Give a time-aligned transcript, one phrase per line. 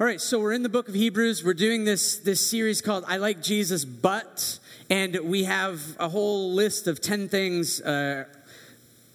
[0.00, 1.44] All right, so we're in the book of Hebrews.
[1.44, 6.54] We're doing this, this series called I Like Jesus, But, and we have a whole
[6.54, 8.24] list of 10 things, uh,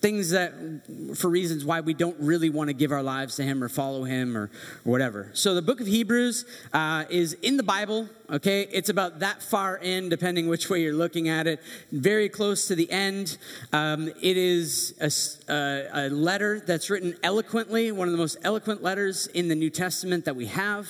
[0.06, 0.54] things that,
[1.16, 4.04] for reasons why we don't really want to give our lives to Him or follow
[4.04, 4.52] Him or, or
[4.84, 5.32] whatever.
[5.34, 8.68] So the book of Hebrews uh, is in the Bible, okay?
[8.72, 11.60] It's about that far in, depending which way you're looking at it,
[11.92, 13.40] very close to the end.
[13.74, 18.84] Um, it is a, a, a letter that's written eloquently, one of the most eloquent
[18.84, 20.88] letters in the New Testament that we have.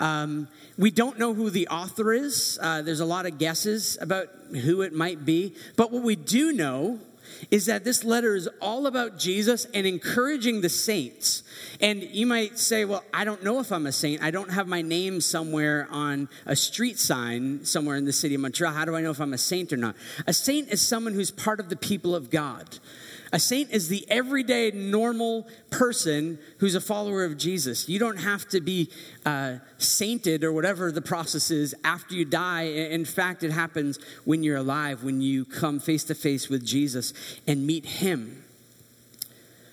[0.00, 2.58] Um, we don't know who the author is.
[2.60, 4.26] Uh, there's a lot of guesses about
[4.64, 5.54] who it might be.
[5.76, 6.98] But what we do know
[7.50, 11.42] is that this letter is all about Jesus and encouraging the saints.
[11.80, 14.22] And you might say, well, I don't know if I'm a saint.
[14.22, 18.40] I don't have my name somewhere on a street sign somewhere in the city of
[18.40, 18.72] Montreal.
[18.72, 19.96] How do I know if I'm a saint or not?
[20.26, 22.78] A saint is someone who's part of the people of God.
[23.32, 27.88] A saint is the everyday, normal person who's a follower of Jesus.
[27.88, 28.90] You don't have to be
[29.24, 32.62] uh, sainted or whatever the process is after you die.
[32.62, 37.12] In fact, it happens when you're alive, when you come face to face with Jesus
[37.46, 38.44] and meet Him.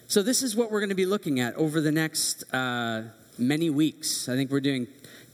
[0.07, 3.03] So, this is what we're going to be looking at over the next uh,
[3.39, 4.29] many weeks.
[4.29, 4.87] I think we're doing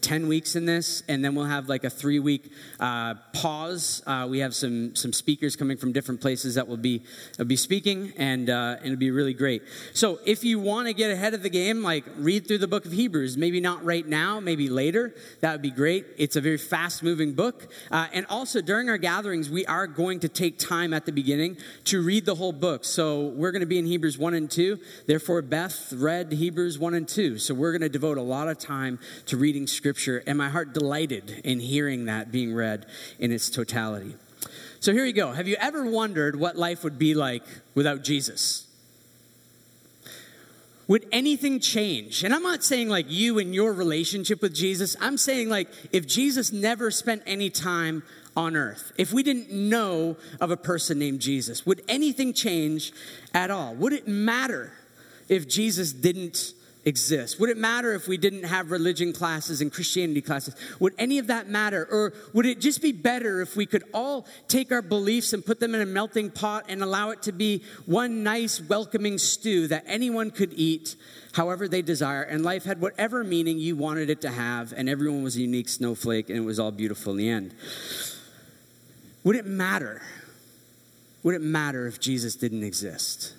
[0.03, 4.03] 10 weeks in this, and then we'll have like a three week uh, pause.
[4.05, 7.01] Uh, we have some, some speakers coming from different places that will be,
[7.37, 9.63] will be speaking, and, uh, and it'll be really great.
[9.93, 12.85] So, if you want to get ahead of the game, like read through the book
[12.85, 16.05] of Hebrews, maybe not right now, maybe later, that would be great.
[16.17, 17.71] It's a very fast moving book.
[17.89, 21.57] Uh, and also, during our gatherings, we are going to take time at the beginning
[21.85, 22.83] to read the whole book.
[22.83, 24.79] So, we're going to be in Hebrews 1 and 2.
[25.07, 27.37] Therefore, Beth read Hebrews 1 and 2.
[27.39, 30.49] So, we're going to devote a lot of time to reading scripture Scripture, and my
[30.49, 32.87] heart delighted in hearing that being read
[33.19, 34.15] in its totality.
[34.79, 35.31] So here you go.
[35.31, 37.43] Have you ever wondered what life would be like
[37.75, 38.67] without Jesus?
[40.87, 42.23] Would anything change?
[42.23, 44.97] And I'm not saying like you and your relationship with Jesus.
[44.99, 48.03] I'm saying like if Jesus never spent any time
[48.35, 52.91] on earth, if we didn't know of a person named Jesus, would anything change
[53.33, 53.75] at all?
[53.75, 54.73] Would it matter
[55.29, 56.53] if Jesus didn't
[56.85, 57.39] exist?
[57.39, 60.55] Would it matter if we didn't have religion classes and Christianity classes?
[60.79, 61.87] Would any of that matter?
[61.89, 65.59] Or would it just be better if we could all take our beliefs and put
[65.59, 69.83] them in a melting pot and allow it to be one nice, welcoming stew that
[69.87, 70.95] anyone could eat
[71.33, 75.23] however they desire, and life had whatever meaning you wanted it to have, and everyone
[75.23, 77.55] was a unique snowflake, and it was all beautiful in the end?
[79.23, 80.03] Would it matter?
[81.23, 83.33] Would it matter if Jesus didn't exist?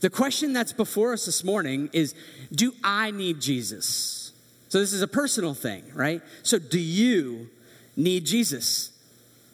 [0.00, 2.14] The question that's before us this morning is
[2.52, 4.32] Do I need Jesus?
[4.68, 6.22] So, this is a personal thing, right?
[6.42, 7.48] So, do you
[7.96, 8.92] need Jesus?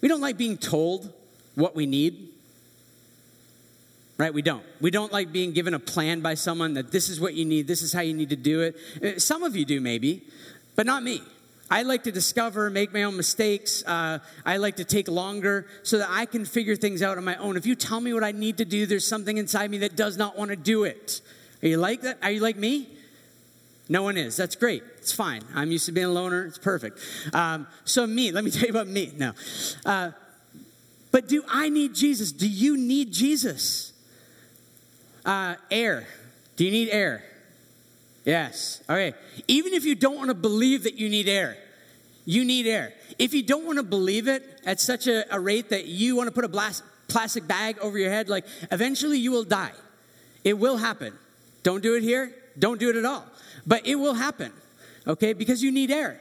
[0.01, 1.13] We don't like being told
[1.55, 2.29] what we need,
[4.19, 4.33] right?
[4.33, 4.65] We don't.
[4.81, 7.69] We don't like being given a plan by someone that this is what you need,
[7.69, 8.77] this is how you need to do it.
[9.03, 10.23] Uh, some of you do, maybe,
[10.77, 11.23] but not me.
[11.73, 13.83] I like to discover, make my own mistakes.
[13.87, 17.37] Uh, I like to take longer so that I can figure things out on my
[17.37, 17.57] own.
[17.57, 20.19] If you tell me what I need to do, there's something inside me that does
[20.19, 21.23] not want to do it.
[21.63, 22.19] Are you like that?
[22.21, 22.91] Are you like me?
[23.89, 24.37] No one is.
[24.37, 24.83] That's great.
[24.99, 25.45] It's fine.
[25.55, 26.45] I'm used to being a loner.
[26.45, 26.99] It's perfect.
[27.33, 29.11] Um, so, me, let me tell you about me.
[29.17, 29.33] No.
[29.87, 30.11] Uh,
[31.11, 32.33] but do I need Jesus?
[32.33, 33.95] Do you need Jesus?
[35.25, 36.07] Uh, air.
[36.57, 37.25] Do you need air?
[38.25, 38.83] Yes.
[38.89, 39.15] Okay.
[39.49, 41.57] Even if you don't want to believe that you need air,
[42.25, 42.95] you need air.
[43.19, 46.29] If you don't want to believe it at such a, a rate that you want
[46.29, 49.73] to put a blast, plastic bag over your head, like eventually you will die.
[50.45, 51.15] It will happen.
[51.63, 52.35] Don't do it here.
[52.59, 53.25] Don't do it at all.
[53.67, 54.53] But it will happen.
[55.07, 55.33] Okay?
[55.33, 56.21] Because you need air.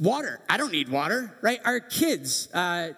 [0.00, 0.40] Water.
[0.48, 1.60] I don't need water, right?
[1.64, 2.48] Our kids.
[2.52, 2.90] Uh,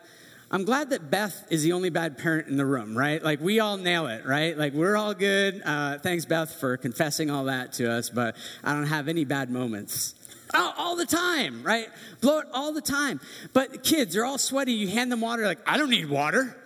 [0.51, 3.23] I'm glad that Beth is the only bad parent in the room, right?
[3.23, 4.57] Like, we all nail it, right?
[4.57, 5.61] Like, we're all good.
[5.65, 9.51] Uh, thanks, Beth, for confessing all that to us, but I don't have any bad
[9.51, 10.15] moments.
[10.55, 11.89] All, all, the time, right?
[12.21, 13.21] Blow it all the time.
[13.53, 14.73] But kids, they're all sweaty.
[14.73, 16.57] You hand them water, like, I don't need water.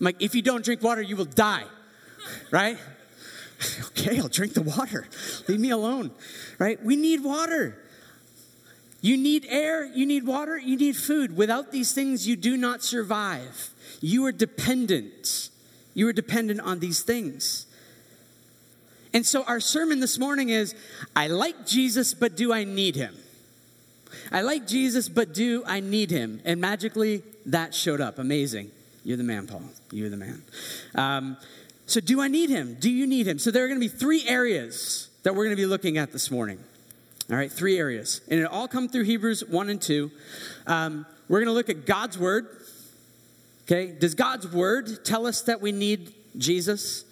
[0.00, 1.64] I'm like, if you don't drink water, you will die,
[2.50, 2.78] right?
[3.88, 5.06] okay, I'll drink the water.
[5.46, 6.10] Leave me alone,
[6.58, 6.82] right?
[6.82, 7.78] We need water.
[9.04, 11.36] You need air, you need water, you need food.
[11.36, 13.68] Without these things, you do not survive.
[14.00, 15.50] You are dependent.
[15.92, 17.66] You are dependent on these things.
[19.12, 20.74] And so, our sermon this morning is
[21.14, 23.14] I like Jesus, but do I need him?
[24.32, 26.40] I like Jesus, but do I need him?
[26.46, 28.18] And magically, that showed up.
[28.18, 28.70] Amazing.
[29.04, 29.64] You're the man, Paul.
[29.92, 30.42] You're the man.
[30.94, 31.36] Um,
[31.84, 32.78] so, do I need him?
[32.80, 33.38] Do you need him?
[33.38, 36.10] So, there are going to be three areas that we're going to be looking at
[36.10, 36.58] this morning.
[37.30, 38.20] All right, three areas.
[38.30, 40.10] And it all come through Hebrews 1 and 2.
[40.66, 42.46] Um, we're going to look at God's word.
[43.62, 47.04] Okay, does God's word tell us that we need Jesus?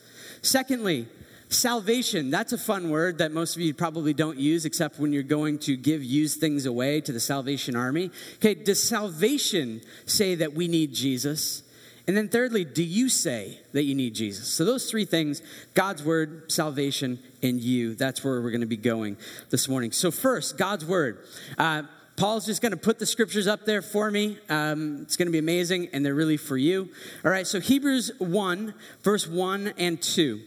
[0.43, 1.09] Secondly,
[1.55, 5.23] Salvation, that's a fun word that most of you probably don't use except when you're
[5.23, 8.11] going to give used things away to the Salvation Army.
[8.37, 11.63] Okay, does salvation say that we need Jesus?
[12.07, 14.49] And then, thirdly, do you say that you need Jesus?
[14.49, 15.41] So, those three things
[15.75, 19.17] God's word, salvation, and you that's where we're going to be going
[19.51, 19.93] this morning.
[19.93, 21.19] So, first, God's word.
[21.57, 21.85] Uh,
[22.17, 24.39] Paul's just going to put the scriptures up there for me.
[24.49, 26.91] Um, it's going to be amazing, and they're really for you.
[27.25, 30.41] All right, so Hebrews 1, verse 1 and 2.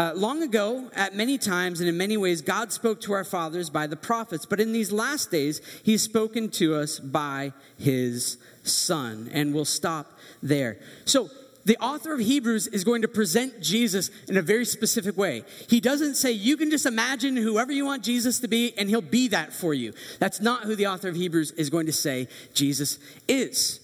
[0.00, 3.68] Uh, long ago, at many times and in many ways, God spoke to our fathers
[3.68, 9.28] by the prophets, but in these last days, He's spoken to us by His Son.
[9.32, 10.78] And we'll stop there.
[11.04, 11.30] So,
[11.64, 15.44] the author of Hebrews is going to present Jesus in a very specific way.
[15.68, 19.02] He doesn't say, you can just imagine whoever you want Jesus to be, and he'll
[19.02, 19.92] be that for you.
[20.18, 22.98] That's not who the author of Hebrews is going to say Jesus
[23.28, 23.80] is.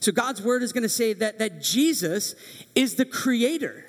[0.00, 2.34] So God's word is going to say that, that Jesus
[2.74, 3.84] is the creator.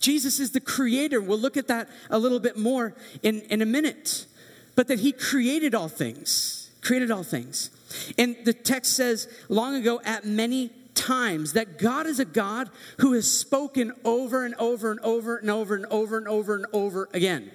[0.00, 1.20] Jesus is the creator.
[1.20, 4.26] We'll look at that a little bit more in, in a minute.
[4.74, 7.70] But that he created all things, created all things.
[8.18, 13.12] And the text says, long ago, at many times that God is a God who
[13.12, 17.08] has spoken over and over and over and over and over and over and over
[17.12, 17.50] again.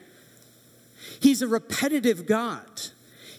[1.19, 2.89] He's a repetitive God.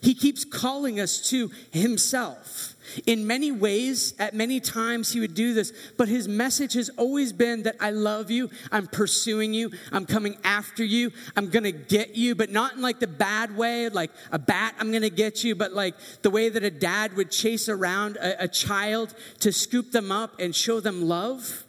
[0.03, 2.75] He keeps calling us to Himself.
[3.07, 7.33] In many ways, at many times, he would do this, but his message has always
[7.33, 12.17] been that I love you, I'm pursuing you, I'm coming after you, I'm gonna get
[12.17, 15.55] you, but not in like the bad way, like a bat, I'm gonna get you,
[15.55, 19.93] but like the way that a dad would chase around a, a child to scoop
[19.93, 21.65] them up and show them love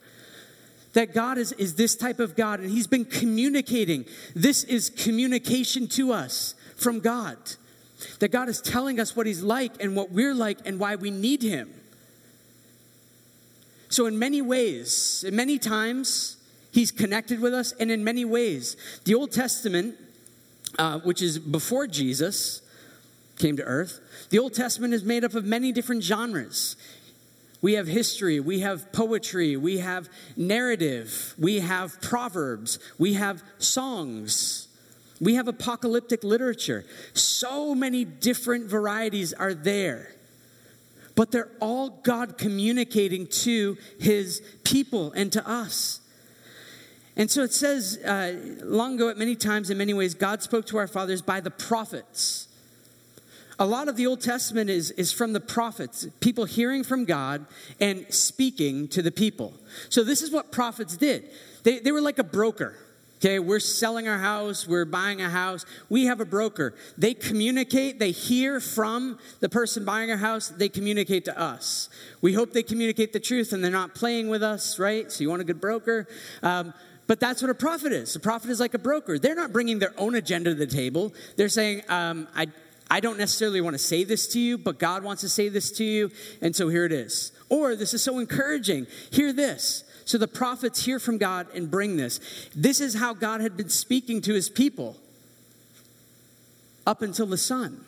[0.94, 4.06] that God is, is this type of God, and He's been communicating.
[4.36, 7.38] This is communication to us from God.
[8.20, 11.12] That God is telling us what He's like and what we're like and why we
[11.12, 11.74] need Him.
[13.90, 16.38] So, in many ways, in many times,
[16.72, 19.96] He's connected with us, and in many ways, the Old Testament,
[20.80, 22.64] uh, which is before Jesus
[23.38, 24.00] came to earth,
[24.32, 26.76] the Old Testament is made up of many different genres.
[27.62, 34.68] We have history, we have poetry, we have narrative, we have proverbs, we have songs.
[35.22, 36.86] We have apocalyptic literature.
[37.14, 40.16] So many different varieties are there.
[41.16, 46.02] But they're all God communicating to his people and to us.
[47.16, 50.66] And so it says, uh, long ago, at many times, in many ways, God spoke
[50.68, 52.48] to our fathers by the prophets.
[53.60, 57.46] A lot of the Old Testament is, is from the prophets, people hearing from God
[57.80, 59.54] and speaking to the people.
[59.90, 61.30] So this is what prophets did.
[61.62, 62.76] They, they were like a broker.
[63.24, 65.66] Okay, we're selling our house, we're buying a house.
[65.88, 66.74] We have a broker.
[66.98, 71.88] They communicate, they hear from the person buying our house, they communicate to us.
[72.20, 75.10] We hope they communicate the truth and they're not playing with us, right?
[75.10, 76.06] So you want a good broker.
[76.42, 76.74] Um,
[77.08, 78.14] but that's what a prophet is.
[78.18, 79.18] A prophet is like a broker.
[79.18, 81.14] They're not bringing their own agenda to the table.
[81.38, 82.48] They're saying, um, I,
[82.92, 85.72] I don't necessarily want to say this to you, but God wants to say this
[85.78, 86.12] to you,
[86.42, 87.32] and so here it is.
[87.48, 88.86] Or this is so encouraging.
[89.12, 89.86] Hear this.
[90.06, 92.20] So the prophets hear from God and bring this.
[92.56, 94.98] This is how God had been speaking to his people
[96.86, 97.86] up until the Son.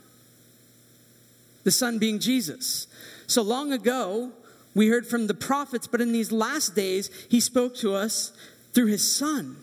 [1.63, 2.87] The Son being Jesus.
[3.27, 4.31] So long ago,
[4.73, 8.31] we heard from the prophets, but in these last days, he spoke to us
[8.73, 9.57] through his Son.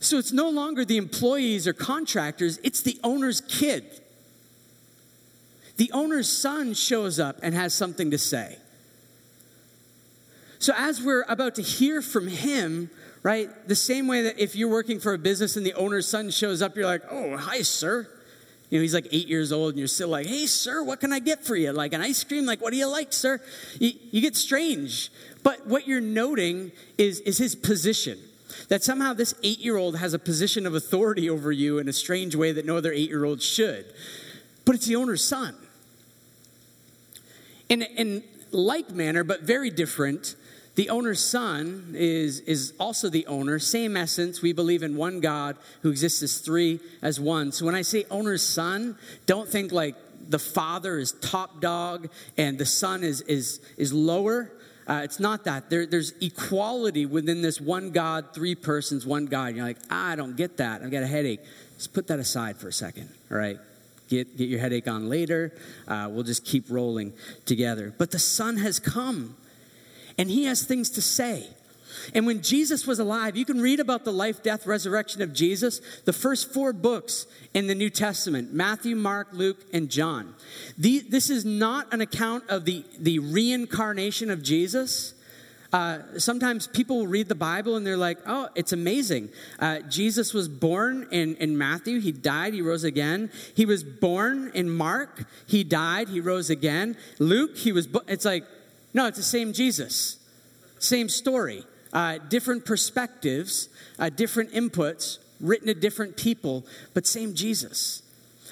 [0.00, 3.84] So it's no longer the employees or contractors, it's the owner's kid.
[5.76, 8.58] The owner's son shows up and has something to say.
[10.58, 12.90] So, as we're about to hear from him,
[13.22, 16.30] right, the same way that if you're working for a business and the owner's son
[16.30, 18.08] shows up, you're like, oh, hi, sir.
[18.70, 21.12] You know, he's like eight years old and you're still like, hey, sir, what can
[21.12, 21.72] I get for you?
[21.72, 22.44] Like an ice cream?
[22.44, 23.40] Like, what do you like, sir?
[23.78, 25.10] You, you get strange.
[25.42, 28.18] But what you're noting is, is his position.
[28.68, 31.92] That somehow this eight year old has a position of authority over you in a
[31.92, 33.86] strange way that no other eight year old should.
[34.64, 35.54] But it's the owner's son.
[37.68, 40.34] In, in like manner, but very different,
[40.78, 44.42] the owner's son is, is also the owner, same essence.
[44.42, 47.50] We believe in one God who exists as three, as one.
[47.50, 49.96] So when I say owner's son, don't think like
[50.28, 54.52] the father is top dog and the son is, is, is lower.
[54.86, 55.68] Uh, it's not that.
[55.68, 59.56] There, there's equality within this one God, three persons, one God.
[59.56, 60.82] You're like, I don't get that.
[60.82, 61.40] I've got a headache.
[61.76, 63.58] Just put that aside for a second, all right?
[64.06, 65.52] Get, get your headache on later.
[65.88, 67.14] Uh, we'll just keep rolling
[67.46, 67.92] together.
[67.98, 69.34] But the Son has come
[70.18, 71.46] and he has things to say.
[72.14, 75.80] And when Jesus was alive, you can read about the life, death, resurrection of Jesus,
[76.04, 80.34] the first four books in the New Testament Matthew, Mark, Luke, and John.
[80.76, 85.14] The, this is not an account of the, the reincarnation of Jesus.
[85.70, 89.28] Uh, sometimes people read the Bible and they're like, oh, it's amazing.
[89.58, 93.30] Uh, Jesus was born in, in Matthew, he died, he rose again.
[93.54, 96.96] He was born in Mark, he died, he rose again.
[97.18, 98.44] Luke, he was, bo- it's like,
[98.98, 100.18] no, it's the same Jesus,
[100.80, 101.62] same story,
[101.92, 108.02] uh, different perspectives, uh, different inputs, written to different people, but same Jesus.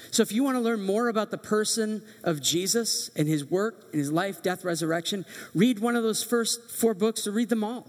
[0.09, 3.87] So, if you want to learn more about the person of Jesus and his work
[3.91, 7.65] and his life, death, resurrection, read one of those first four books or read them
[7.65, 7.85] all.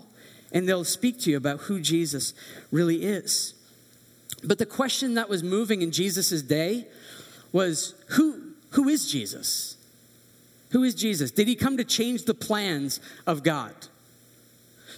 [0.51, 2.35] And they'll speak to you about who Jesus
[2.73, 3.55] really is.
[4.43, 6.89] But the question that was moving in Jesus' day
[7.53, 9.78] was who, who is Jesus?
[10.71, 11.31] Who is Jesus?
[11.31, 13.75] Did he come to change the plans of God?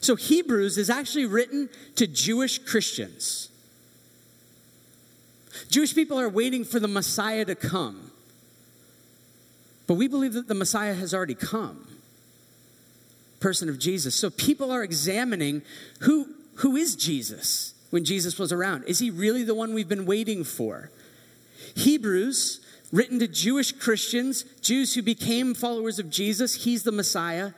[0.00, 3.50] So, Hebrews is actually written to Jewish Christians.
[5.68, 8.10] Jewish people are waiting for the Messiah to come.
[9.86, 11.86] But we believe that the Messiah has already come.
[13.40, 14.14] Person of Jesus.
[14.14, 15.62] So people are examining
[16.00, 18.84] who, who is Jesus when Jesus was around?
[18.84, 20.90] Is he really the one we've been waiting for?
[21.74, 22.60] Hebrews
[22.92, 26.64] written to Jewish Christians, Jews who became followers of Jesus.
[26.64, 27.52] He's the Messiah.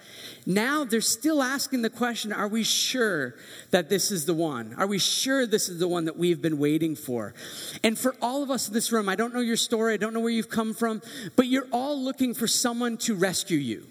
[0.45, 3.35] Now they're still asking the question are we sure
[3.71, 4.75] that this is the one?
[4.77, 7.35] Are we sure this is the one that we've been waiting for?
[7.83, 10.12] And for all of us in this room, I don't know your story, I don't
[10.12, 11.01] know where you've come from,
[11.37, 13.87] but you're all looking for someone to rescue you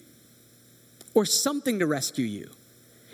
[1.13, 2.49] or something to rescue you.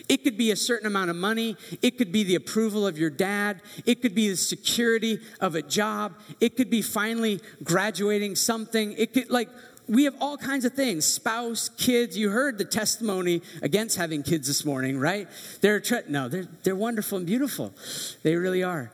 [0.09, 1.57] It could be a certain amount of money.
[1.81, 3.61] It could be the approval of your dad.
[3.85, 6.13] It could be the security of a job.
[6.39, 8.93] It could be finally graduating something.
[8.93, 9.49] It could, like,
[9.89, 12.17] we have all kinds of things spouse, kids.
[12.17, 15.27] You heard the testimony against having kids this morning, right?
[15.61, 17.73] They're, no, they're, they're wonderful and beautiful.
[18.23, 18.91] They really are.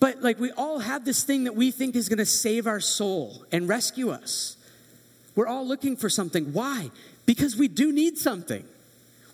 [0.00, 2.80] But, like, we all have this thing that we think is going to save our
[2.80, 4.56] soul and rescue us.
[5.34, 6.52] We're all looking for something.
[6.52, 6.90] Why?
[7.26, 8.64] Because we do need something.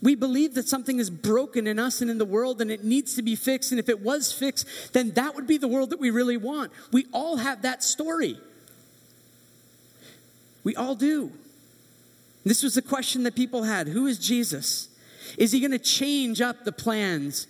[0.03, 3.15] We believe that something is broken in us and in the world and it needs
[3.17, 3.71] to be fixed.
[3.71, 6.73] And if it was fixed, then that would be the world that we really want.
[6.91, 8.39] We all have that story.
[10.65, 11.33] We all do.
[12.45, 14.89] This was the question that people had Who is Jesus?
[15.37, 17.47] Is he going to change up the plans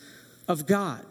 [0.48, 1.06] of God?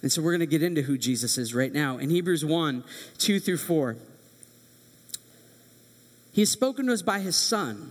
[0.00, 1.98] And so we're going to get into who Jesus is right now.
[1.98, 2.84] In Hebrews 1
[3.18, 3.96] 2 through 4,
[6.32, 7.90] he has spoken to us by his Son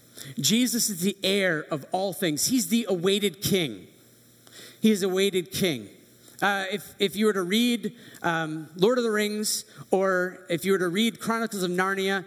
[0.39, 2.47] Jesus is the heir of all things.
[2.47, 3.87] He's the awaited king.
[4.81, 5.89] He is awaited king.
[6.41, 10.71] Uh, if, if you were to read um, Lord of the Rings or if you
[10.71, 12.25] were to read Chronicles of Narnia,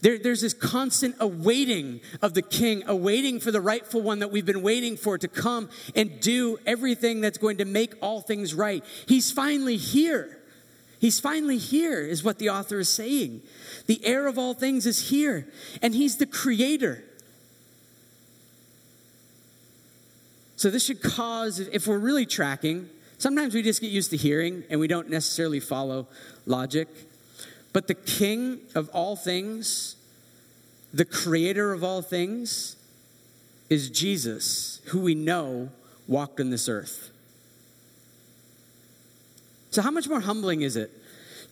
[0.00, 4.46] there, there's this constant awaiting of the king, awaiting for the rightful one that we've
[4.46, 8.82] been waiting for to come and do everything that's going to make all things right.
[9.06, 10.38] He's finally here.
[10.98, 13.42] He's finally here, is what the author is saying.
[13.86, 15.48] The heir of all things is here,
[15.80, 17.04] and he's the creator.
[20.60, 24.62] So this should cause, if we're really tracking, sometimes we just get used to hearing
[24.68, 26.06] and we don't necessarily follow
[26.44, 26.86] logic.
[27.72, 29.96] But the king of all things,
[30.92, 32.76] the creator of all things,
[33.70, 35.70] is Jesus, who we know
[36.06, 37.10] walked on this earth.
[39.70, 40.90] So, how much more humbling is it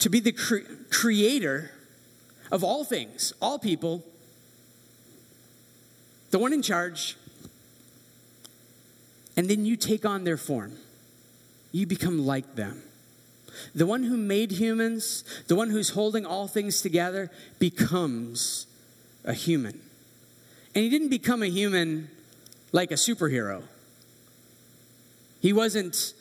[0.00, 1.70] to be the cre- creator
[2.52, 4.04] of all things, all people,
[6.30, 7.16] the one in charge,
[9.38, 10.72] and then you take on their form.
[11.70, 12.82] You become like them.
[13.72, 17.30] The one who made humans, the one who's holding all things together,
[17.60, 18.66] becomes
[19.24, 19.80] a human.
[20.74, 22.10] And he didn't become a human
[22.72, 23.62] like a superhero.
[25.40, 26.14] He wasn't,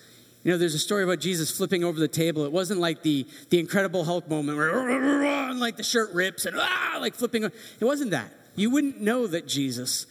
[0.44, 2.46] you know, there's a story about Jesus flipping over the table.
[2.46, 7.00] It wasn't like the, the Incredible Hulk moment where like the shirt rips and ah,
[7.02, 7.46] like flipping.
[7.46, 8.32] It wasn't that.
[8.56, 10.06] You wouldn't know that Jesus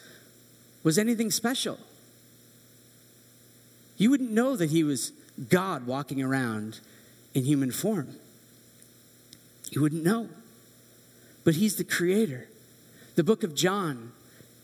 [0.83, 1.79] was anything special
[3.97, 5.12] you wouldn't know that he was
[5.49, 6.81] God walking around
[7.35, 8.17] in human form.
[9.71, 10.29] You wouldn't know.
[11.45, 12.49] But he's the creator.
[13.15, 14.12] The book of John,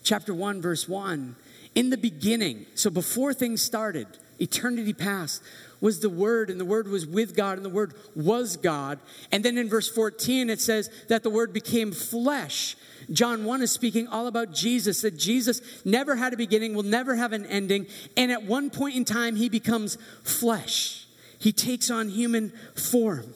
[0.03, 1.37] chapter 1, verse 1.
[1.75, 4.07] In the beginning, so before things started,
[4.41, 5.43] eternity past,
[5.81, 9.01] was the Word, and the Word was with God, and the Word was God.
[9.31, 12.77] And then in verse 14, it says that the Word became flesh.
[13.11, 17.17] John 1 is speaking all about Jesus, that Jesus never had a beginning, will never
[17.17, 17.87] have an ending,
[18.17, 21.07] and at one point in time, he becomes flesh.
[21.39, 23.35] He takes on human form.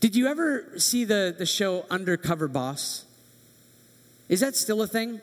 [0.00, 3.06] Did you ever see the, the show Undercover Boss?
[4.28, 5.22] Is that still a thing?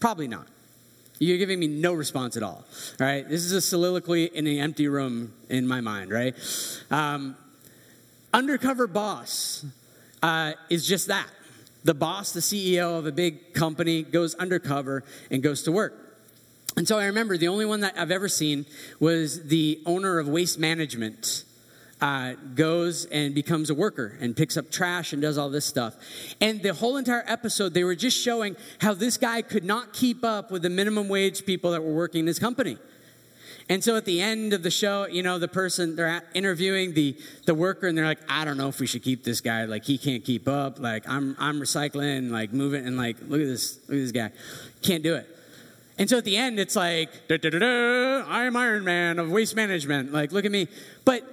[0.00, 0.48] Probably not.
[1.18, 2.64] You're giving me no response at all.
[2.98, 6.34] Right, this is a soliloquy in an empty room in my mind, right?
[6.90, 7.36] Um,
[8.32, 9.64] undercover boss
[10.22, 11.28] uh, is just that.
[11.84, 15.94] The boss, the CEO of a big company, goes undercover and goes to work.
[16.76, 18.66] And so I remember the only one that I've ever seen
[19.00, 21.44] was the owner of Waste Management
[22.00, 25.96] uh, goes and becomes a worker and picks up trash and does all this stuff.
[26.40, 30.24] And the whole entire episode, they were just showing how this guy could not keep
[30.24, 32.78] up with the minimum wage people that were working in his company.
[33.70, 37.16] And so at the end of the show, you know, the person, they're interviewing the,
[37.44, 39.66] the worker and they're like, I don't know if we should keep this guy.
[39.66, 40.78] Like, he can't keep up.
[40.78, 44.30] Like, I'm, I'm recycling, like, moving, and like, look at this, look at this guy.
[44.80, 45.28] Can't do it.
[45.98, 50.12] And so at the end, it's like, I'm Iron Man of waste management.
[50.12, 50.68] Like, look at me.
[51.04, 51.24] But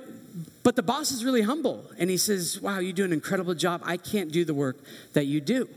[0.65, 3.83] but the boss is really humble and he says, Wow, you do an incredible job.
[3.85, 4.77] I can't do the work
[5.13, 5.69] that you do.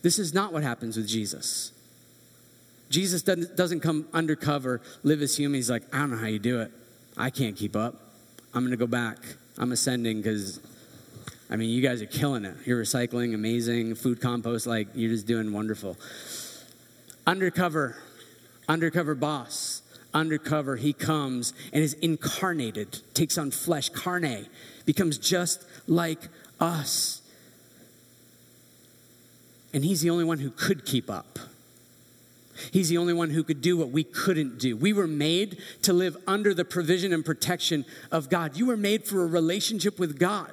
[0.00, 1.72] This is not what happens with Jesus.
[2.88, 5.56] Jesus doesn't come undercover, live as human.
[5.56, 6.72] He's like, I don't know how you do it.
[7.18, 7.96] I can't keep up.
[8.54, 9.18] I'm going to go back.
[9.58, 10.58] I'm ascending because,
[11.50, 12.56] I mean, you guys are killing it.
[12.64, 15.98] You're recycling, amazing, food compost, like, you're just doing wonderful.
[17.26, 17.98] Undercover,
[18.70, 19.82] undercover boss
[20.14, 24.46] undercover, he comes and is incarnated, takes on flesh, carne,
[24.84, 26.28] becomes just like
[26.60, 27.22] us.
[29.72, 31.38] And he's the only one who could keep up.
[32.72, 34.76] He's the only one who could do what we couldn't do.
[34.76, 38.56] We were made to live under the provision and protection of God.
[38.56, 40.52] You were made for a relationship with God.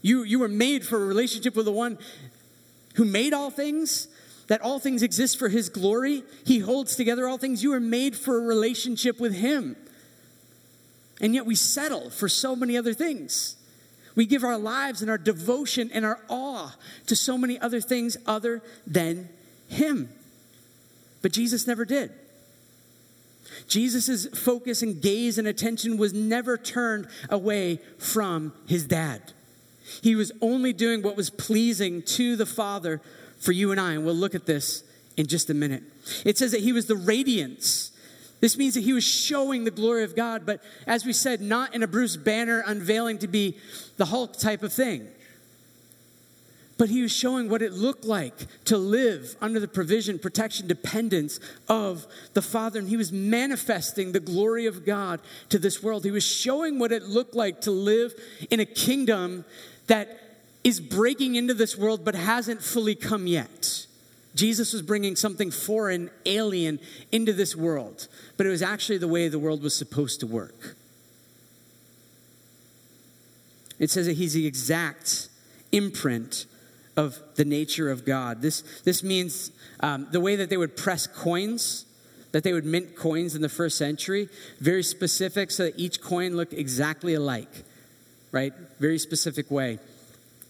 [0.00, 1.98] You, you were made for a relationship with the one
[2.94, 4.08] who made all things
[4.54, 6.22] that all things exist for his glory.
[6.46, 7.64] He holds together all things.
[7.64, 9.74] You are made for a relationship with him.
[11.20, 13.56] And yet we settle for so many other things.
[14.14, 16.72] We give our lives and our devotion and our awe
[17.08, 19.28] to so many other things other than
[19.66, 20.08] him.
[21.20, 22.12] But Jesus never did.
[23.66, 29.32] Jesus' focus and gaze and attention was never turned away from his dad.
[30.00, 33.00] He was only doing what was pleasing to the Father
[33.38, 34.84] for you and I, and we'll look at this
[35.16, 35.82] in just a minute.
[36.24, 37.92] It says that he was the radiance.
[38.40, 41.74] This means that he was showing the glory of God, but as we said, not
[41.74, 43.56] in a Bruce Banner unveiling to be
[43.96, 45.08] the Hulk type of thing.
[46.76, 51.38] But he was showing what it looked like to live under the provision, protection, dependence
[51.68, 52.80] of the Father.
[52.80, 55.20] And he was manifesting the glory of God
[55.50, 56.04] to this world.
[56.04, 58.12] He was showing what it looked like to live
[58.50, 59.44] in a kingdom
[59.86, 60.23] that
[60.64, 63.86] is breaking into this world but hasn't fully come yet.
[64.34, 66.80] Jesus was bringing something foreign, alien
[67.12, 70.74] into this world, but it was actually the way the world was supposed to work.
[73.78, 75.28] It says that he's the exact
[75.70, 76.46] imprint
[76.96, 78.40] of the nature of God.
[78.40, 79.50] This, this means
[79.80, 81.84] um, the way that they would press coins,
[82.32, 84.28] that they would mint coins in the first century,
[84.60, 87.64] very specific so that each coin looked exactly alike,
[88.32, 88.52] right?
[88.80, 89.78] Very specific way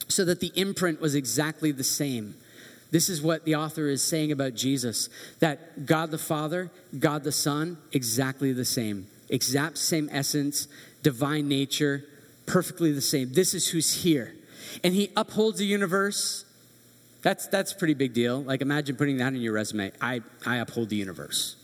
[0.09, 2.35] so that the imprint was exactly the same.
[2.91, 5.09] This is what the author is saying about Jesus
[5.41, 9.09] that God the Father, God the Son, exactly the same.
[9.29, 10.69] Exact same essence,
[11.03, 12.05] divine nature,
[12.47, 13.33] perfectly the same.
[13.33, 14.35] This is who's here.
[14.83, 16.45] And he upholds the universe.
[17.23, 18.43] That's that's a pretty big deal.
[18.43, 19.91] Like imagine putting that in your resume.
[20.01, 21.57] I, I uphold the universe.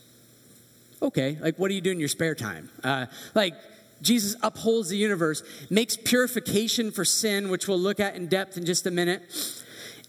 [1.03, 2.71] Okay, like what do you do in your spare time?
[2.83, 3.55] Uh, like
[4.03, 8.65] Jesus upholds the universe, makes purification for sin, which we'll look at in depth in
[8.65, 9.23] just a minute.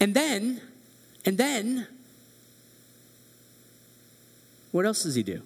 [0.00, 0.60] And then,
[1.24, 1.86] and then,
[4.70, 5.42] what else does he do?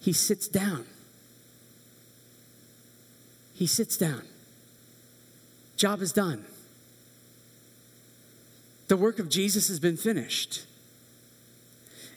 [0.00, 0.84] He sits down.
[3.54, 4.22] He sits down.
[5.76, 6.44] Job is done.
[8.88, 10.64] The work of Jesus has been finished.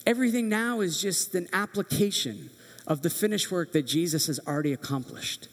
[0.06, 2.50] Everything now is just an application
[2.90, 5.48] of the finished work that Jesus has already accomplished.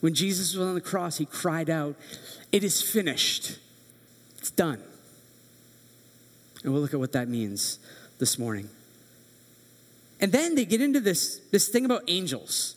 [0.00, 1.94] When Jesus was on the cross, he cried out,
[2.50, 3.58] It is finished.
[4.38, 4.82] It's done.
[6.64, 7.78] And we'll look at what that means
[8.18, 8.68] this morning.
[10.20, 12.74] And then they get into this, this thing about angels.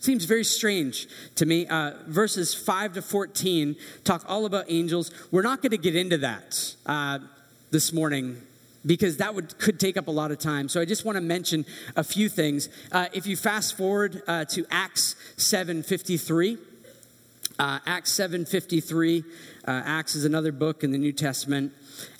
[0.00, 1.06] Seems very strange
[1.36, 1.66] to me.
[1.66, 5.12] Uh, verses 5 to 14 talk all about angels.
[5.30, 7.20] We're not going to get into that uh,
[7.70, 8.42] this morning
[8.84, 10.68] because that would, could take up a lot of time.
[10.68, 11.64] So I just want to mention
[11.96, 12.68] a few things.
[12.90, 16.58] Uh, if you fast forward uh, to Acts 7.53,
[17.58, 19.24] uh, Acts 7.53,
[19.66, 21.72] uh, Acts is another book in the New Testament.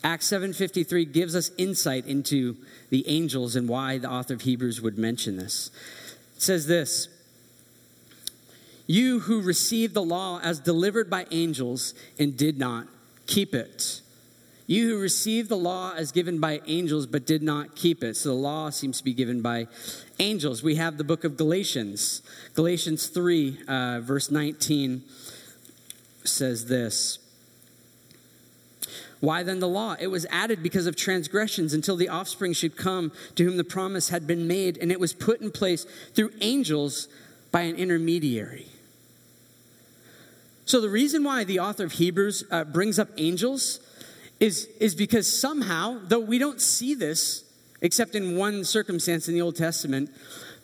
[0.05, 2.57] Acts 7.53 gives us insight into
[2.91, 5.71] the angels and why the author of Hebrews would mention this.
[6.37, 7.09] It says this,
[8.87, 12.87] You who received the law as delivered by angels and did not
[13.27, 14.02] keep it
[14.67, 18.17] you who received the law as given by angels but did not keep it.
[18.17, 19.67] So the law seems to be given by
[20.19, 20.63] angels.
[20.63, 22.23] We have the book of Galatians.
[22.55, 25.03] Galatians 3, uh, verse 19
[26.25, 27.19] says this.
[29.21, 29.95] Why then the law?
[30.01, 34.09] It was added because of transgressions until the offspring should come to whom the promise
[34.09, 37.07] had been made, and it was put in place through angels
[37.53, 38.67] by an intermediary.
[40.65, 43.79] So, the reason why the author of Hebrews uh, brings up angels
[44.43, 47.45] is, is because somehow, though we don't see this
[47.81, 50.11] except in one circumstance in the Old Testament,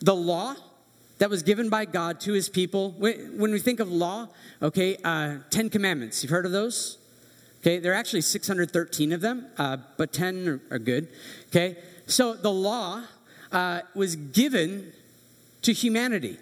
[0.01, 0.55] the law
[1.19, 4.27] that was given by God to his people, when we think of law,
[4.61, 6.97] okay, uh, 10 commandments, you've heard of those?
[7.61, 11.07] Okay, there are actually 613 of them, uh, but 10 are, are, good.
[11.47, 13.03] Okay, so the law
[13.53, 14.91] uh, was given
[15.61, 16.37] to humanity,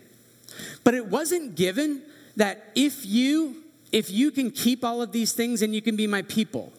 [0.84, 2.02] but it wasn't given
[2.36, 3.58] that if you
[3.92, 6.74] if you can keep all of these things and you can be my people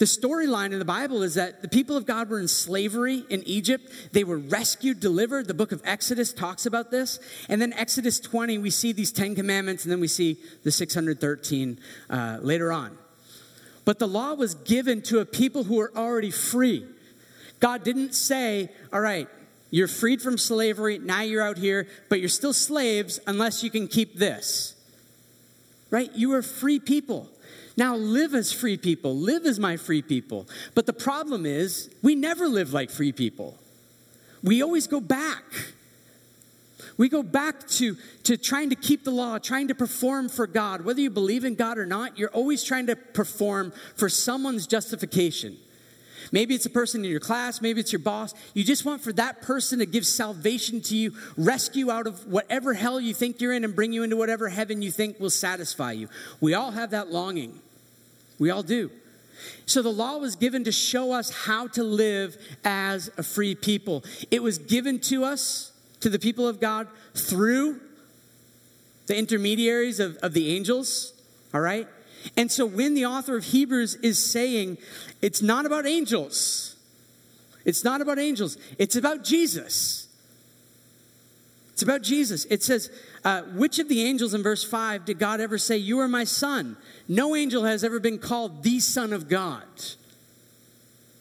[0.00, 3.42] the storyline in the Bible is that the people of God were in slavery in
[3.46, 3.92] Egypt.
[4.12, 5.46] They were rescued, delivered.
[5.46, 7.20] The book of Exodus talks about this.
[7.50, 11.78] And then Exodus 20, we see these 10 commandments, and then we see the 613
[12.08, 12.96] uh, later on.
[13.84, 16.86] But the law was given to a people who were already free.
[17.60, 19.28] God didn't say, all right,
[19.70, 23.86] you're freed from slavery, now you're out here, but you're still slaves unless you can
[23.86, 24.74] keep this.
[25.90, 26.10] Right?
[26.14, 27.28] You are free people.
[27.80, 30.46] Now live as free people, live as my free people.
[30.74, 33.56] But the problem is, we never live like free people.
[34.42, 35.44] We always go back.
[36.98, 40.84] We go back to, to trying to keep the law, trying to perform for God.
[40.84, 45.56] Whether you believe in God or not, you're always trying to perform for someone's justification.
[46.32, 48.34] Maybe it's a person in your class, maybe it's your boss.
[48.52, 52.74] You just want for that person to give salvation to you, rescue out of whatever
[52.74, 55.92] hell you think you're in, and bring you into whatever heaven you think will satisfy
[55.92, 56.10] you.
[56.42, 57.58] We all have that longing.
[58.40, 58.90] We all do.
[59.66, 64.02] So the law was given to show us how to live as a free people.
[64.30, 67.80] It was given to us, to the people of God, through
[69.06, 71.12] the intermediaries of, of the angels,
[71.54, 71.86] all right?
[72.36, 74.78] And so when the author of Hebrews is saying
[75.22, 76.76] it's not about angels,
[77.64, 80.06] it's not about angels, it's about Jesus.
[81.72, 82.44] It's about Jesus.
[82.46, 82.90] It says,
[83.24, 86.24] uh, Which of the angels in verse 5 did God ever say, You are my
[86.24, 86.76] son?
[87.08, 89.64] No angel has ever been called the Son of God.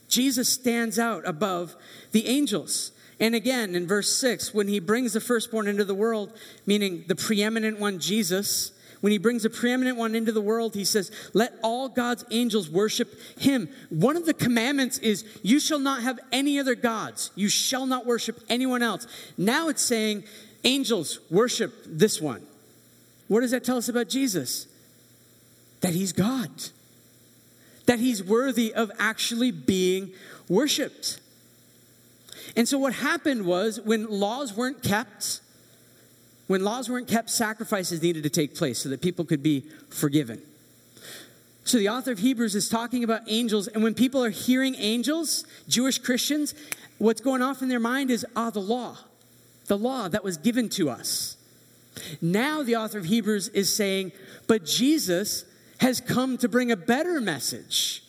[0.07, 1.75] Jesus stands out above
[2.11, 2.91] the angels.
[3.19, 6.31] And again, in verse 6, when he brings the firstborn into the world,
[6.65, 10.85] meaning the preeminent one, Jesus, when he brings the preeminent one into the world, he
[10.85, 13.69] says, Let all God's angels worship him.
[13.89, 17.31] One of the commandments is, You shall not have any other gods.
[17.35, 19.07] You shall not worship anyone else.
[19.37, 20.23] Now it's saying,
[20.63, 22.45] Angels, worship this one.
[23.27, 24.67] What does that tell us about Jesus?
[25.81, 26.49] That he's God,
[27.85, 30.11] that he's worthy of actually being
[30.49, 31.21] worshiped.
[32.57, 35.39] And so, what happened was when laws weren't kept,
[36.47, 40.41] when laws weren't kept, sacrifices needed to take place so that people could be forgiven.
[41.63, 45.45] So, the author of Hebrews is talking about angels, and when people are hearing angels,
[45.67, 46.55] Jewish Christians,
[46.97, 48.97] what's going off in their mind is, ah, the law
[49.69, 51.37] the law that was given to us.
[52.21, 54.11] Now, the author of Hebrews is saying,
[54.47, 55.45] but Jesus
[55.77, 58.03] has come to bring a better message.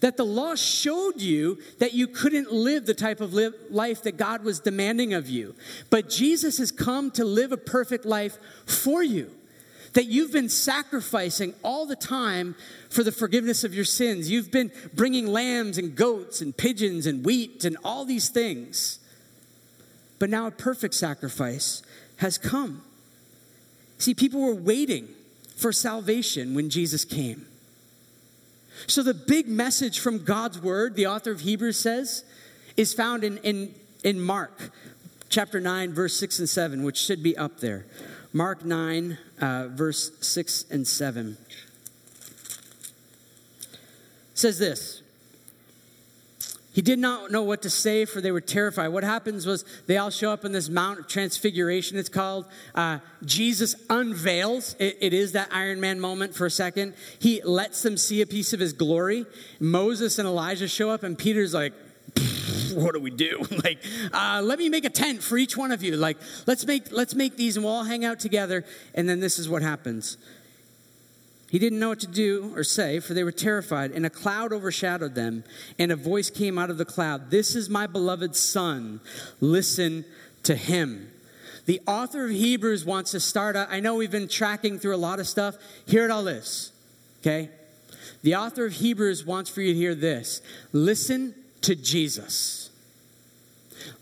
[0.00, 3.34] That the law showed you that you couldn't live the type of
[3.68, 5.54] life that God was demanding of you.
[5.90, 9.30] But Jesus has come to live a perfect life for you.
[9.92, 12.54] That you've been sacrificing all the time
[12.88, 14.30] for the forgiveness of your sins.
[14.30, 19.00] You've been bringing lambs and goats and pigeons and wheat and all these things.
[20.20, 21.82] But now a perfect sacrifice
[22.18, 22.82] has come.
[23.98, 25.08] See, people were waiting
[25.56, 27.46] for salvation when Jesus came.
[28.86, 32.24] So, the big message from God's word, the author of Hebrews says,
[32.76, 34.70] is found in, in, in Mark
[35.28, 37.86] chapter 9, verse 6 and 7, which should be up there.
[38.32, 41.36] Mark 9, uh, verse 6 and 7
[44.34, 44.99] says this
[46.72, 48.88] He did not know what to say, for they were terrified.
[48.88, 52.46] What happens was they all show up in this Mount of Transfiguration, it's called.
[52.74, 56.94] Uh, Jesus unveils, it, it is that Iron Man moment for a second.
[57.18, 59.26] He lets them see a piece of his glory.
[59.58, 61.72] Moses and Elijah show up, and Peter's like,
[62.74, 63.44] what do we do?
[63.64, 65.96] like, uh, let me make a tent for each one of you.
[65.96, 68.64] Like, let's make let's make these, and we'll all hang out together.
[68.94, 70.18] And then this is what happens.
[71.50, 74.52] He didn't know what to do or say, for they were terrified, and a cloud
[74.52, 75.42] overshadowed them,
[75.80, 79.00] and a voice came out of the cloud This is my beloved Son.
[79.40, 80.04] Listen
[80.44, 81.10] to him.
[81.66, 83.68] The author of Hebrews wants to start out.
[83.70, 85.56] I know we've been tracking through a lot of stuff.
[85.86, 86.72] Here it all is.
[87.20, 87.50] Okay?
[88.22, 92.70] The author of Hebrews wants for you to hear this listen to Jesus.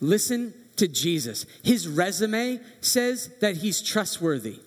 [0.00, 1.46] Listen to Jesus.
[1.62, 4.60] His resume says that he's trustworthy.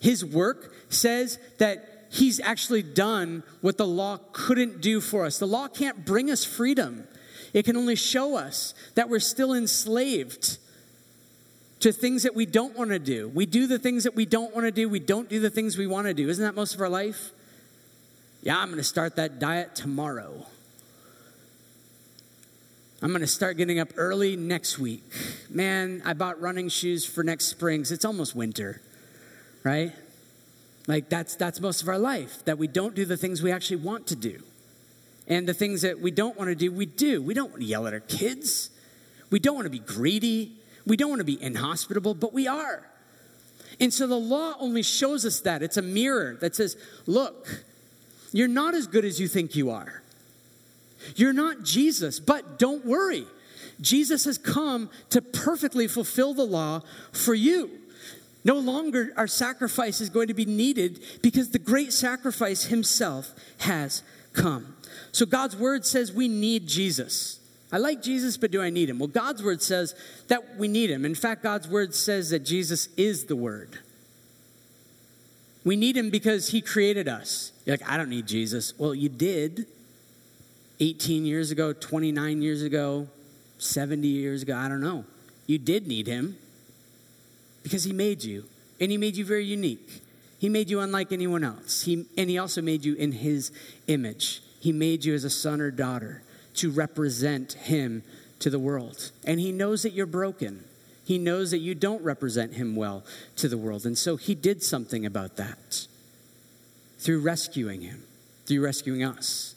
[0.00, 5.38] His work says that he's actually done what the law couldn't do for us.
[5.38, 7.08] The law can't bring us freedom,
[7.52, 10.58] it can only show us that we're still enslaved
[11.80, 13.28] to things that we don't want to do.
[13.28, 15.76] We do the things that we don't want to do, we don't do the things
[15.76, 16.28] we want to do.
[16.28, 17.30] Isn't that most of our life?
[18.42, 20.46] Yeah, I'm going to start that diet tomorrow.
[23.00, 25.02] I'm going to start getting up early next week.
[25.50, 27.80] Man, I bought running shoes for next spring.
[27.80, 28.80] It's almost winter,
[29.64, 29.92] right?
[30.86, 33.76] Like that's that's most of our life that we don't do the things we actually
[33.76, 34.42] want to do.
[35.28, 37.22] And the things that we don't want to do, we do.
[37.22, 38.70] We don't want to yell at our kids.
[39.30, 40.52] We don't want to be greedy.
[40.84, 42.84] We don't want to be inhospitable, but we are.
[43.80, 45.62] And so the law only shows us that.
[45.62, 47.64] It's a mirror that says, look,
[48.32, 50.02] you're not as good as you think you are.
[51.16, 53.26] You're not Jesus, but don't worry.
[53.80, 57.70] Jesus has come to perfectly fulfill the law for you.
[58.44, 64.02] No longer our sacrifice is going to be needed because the great sacrifice himself has
[64.32, 64.76] come.
[65.12, 67.38] So God's word says we need Jesus.
[67.70, 68.98] I like Jesus, but do I need him?
[68.98, 69.94] Well, God's word says
[70.28, 71.04] that we need him.
[71.04, 73.78] In fact, God's word says that Jesus is the word.
[75.64, 77.52] We need him because he created us.
[77.64, 78.76] You're like, I don't need Jesus.
[78.76, 79.66] Well, you did
[80.80, 83.08] 18 years ago, 29 years ago,
[83.58, 84.56] 70 years ago.
[84.56, 85.04] I don't know.
[85.46, 86.36] You did need him.
[87.62, 88.44] Because he made you,
[88.80, 90.02] and he made you very unique.
[90.38, 91.82] He made you unlike anyone else.
[91.82, 93.52] He, and he also made you in his
[93.86, 94.42] image.
[94.58, 96.22] He made you as a son or daughter
[96.54, 98.02] to represent him
[98.40, 99.12] to the world.
[99.24, 100.64] And he knows that you're broken.
[101.04, 103.04] He knows that you don't represent him well
[103.36, 103.86] to the world.
[103.86, 105.86] And so he did something about that
[106.98, 108.02] through rescuing him,
[108.46, 109.54] through rescuing us.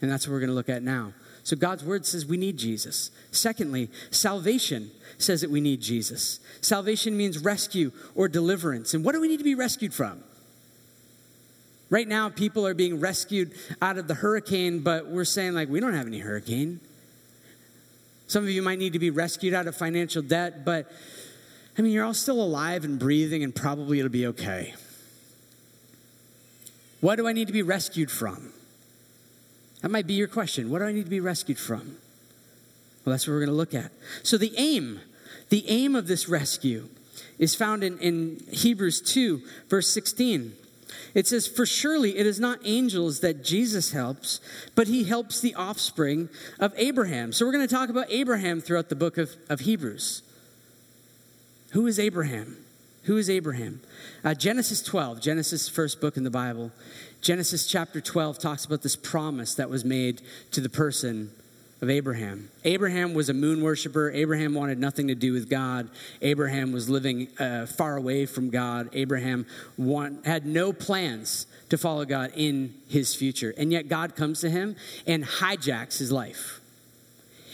[0.00, 1.12] And that's what we're going to look at now.
[1.44, 3.10] So God's word says we need Jesus.
[3.30, 6.40] Secondly, salvation says that we need Jesus.
[6.60, 8.94] Salvation means rescue or deliverance.
[8.94, 10.22] And what do we need to be rescued from?
[11.90, 13.52] Right now, people are being rescued
[13.82, 16.80] out of the hurricane, but we're saying, like, we don't have any hurricane.
[18.28, 20.90] Some of you might need to be rescued out of financial debt, but
[21.76, 24.74] I mean, you're all still alive and breathing, and probably it'll be okay.
[27.00, 28.52] What do I need to be rescued from?
[29.82, 30.70] That might be your question.
[30.70, 31.98] What do I need to be rescued from?
[33.04, 33.90] Well, that's what we're going to look at.
[34.22, 35.00] So, the aim,
[35.48, 36.88] the aim of this rescue
[37.38, 40.52] is found in, in Hebrews 2, verse 16.
[41.14, 44.40] It says, For surely it is not angels that Jesus helps,
[44.76, 46.28] but he helps the offspring
[46.60, 47.32] of Abraham.
[47.32, 50.22] So, we're going to talk about Abraham throughout the book of, of Hebrews.
[51.72, 52.58] Who is Abraham?
[53.04, 53.80] Who is Abraham?
[54.22, 56.70] Uh, Genesis 12, Genesis, first book in the Bible.
[57.22, 61.30] Genesis chapter 12 talks about this promise that was made to the person
[61.80, 62.50] of Abraham.
[62.64, 64.10] Abraham was a moon worshiper.
[64.10, 65.88] Abraham wanted nothing to do with God.
[66.20, 68.88] Abraham was living uh, far away from God.
[68.92, 69.46] Abraham
[69.78, 73.54] want, had no plans to follow God in his future.
[73.56, 74.74] And yet God comes to him
[75.06, 76.60] and hijacks his life.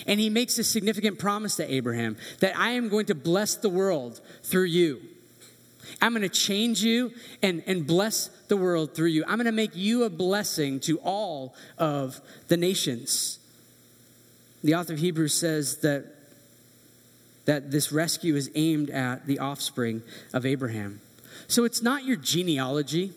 [0.06, 3.68] And he makes a significant promise to Abraham that I am going to bless the
[3.68, 5.02] world through you.
[6.00, 9.24] I'm going to change you and, and bless the world through you.
[9.26, 13.38] I'm going to make you a blessing to all of the nations.
[14.62, 16.06] The author of Hebrews says that,
[17.44, 21.00] that this rescue is aimed at the offspring of Abraham.
[21.46, 23.12] So it's not your genealogy,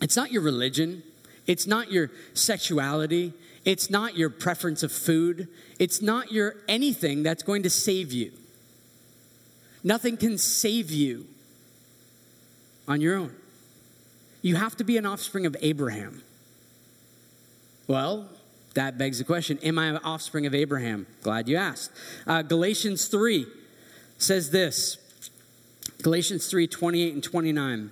[0.00, 1.02] it's not your religion,
[1.46, 3.32] it's not your sexuality,
[3.64, 8.32] it's not your preference of food, it's not your anything that's going to save you.
[9.82, 11.26] Nothing can save you
[12.86, 13.34] on your own.
[14.42, 16.22] You have to be an offspring of Abraham.
[17.86, 18.28] Well,
[18.74, 21.06] that begs the question Am I an offspring of Abraham?
[21.22, 21.90] Glad you asked.
[22.26, 23.46] Uh, Galatians 3
[24.18, 24.98] says this
[26.02, 27.90] Galatians 3 28 and 29.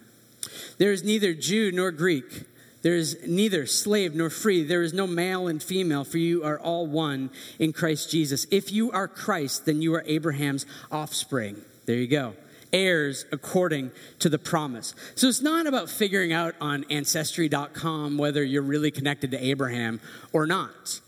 [0.78, 2.44] There is neither Jew nor Greek.
[2.82, 4.64] There is neither slave nor free.
[4.64, 8.46] There is no male and female, for you are all one in Christ Jesus.
[8.50, 11.62] If you are Christ, then you are Abraham's offspring.
[11.86, 12.34] There you go.
[12.72, 14.94] Heirs according to the promise.
[15.14, 20.00] So it's not about figuring out on ancestry.com whether you're really connected to Abraham
[20.32, 21.00] or not.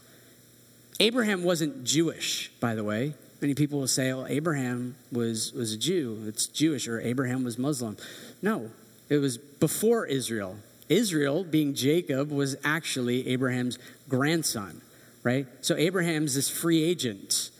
[1.00, 3.14] Abraham wasn't Jewish, by the way.
[3.40, 6.24] Many people will say, well, Abraham was, was a Jew.
[6.26, 7.96] It's Jewish, or Abraham was Muslim.
[8.40, 8.70] No,
[9.08, 10.56] it was before Israel.
[10.88, 14.80] Israel, being Jacob, was actually Abraham's grandson,
[15.22, 15.46] right?
[15.62, 17.50] So Abraham's this free agent.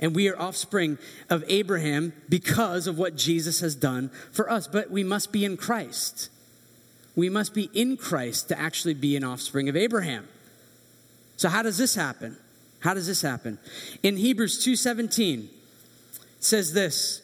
[0.00, 4.66] And we are offspring of Abraham because of what Jesus has done for us.
[4.66, 6.30] But we must be in Christ.
[7.14, 10.26] We must be in Christ to actually be an offspring of Abraham.
[11.36, 12.36] So how does this happen?
[12.80, 13.58] How does this happen?
[14.02, 15.48] In Hebrews 2:17
[16.38, 17.22] says this,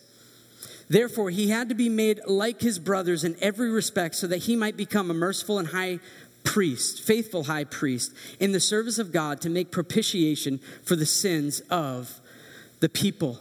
[0.88, 4.54] Therefore, he had to be made like his brothers in every respect so that he
[4.54, 5.98] might become a merciful and high
[6.44, 11.60] priest, faithful high priest, in the service of God to make propitiation for the sins
[11.70, 12.20] of
[12.86, 13.36] the people.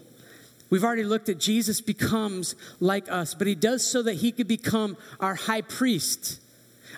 [0.72, 4.48] We've already looked at Jesus becomes like us, but he does so that he could
[4.48, 6.42] become our high priest.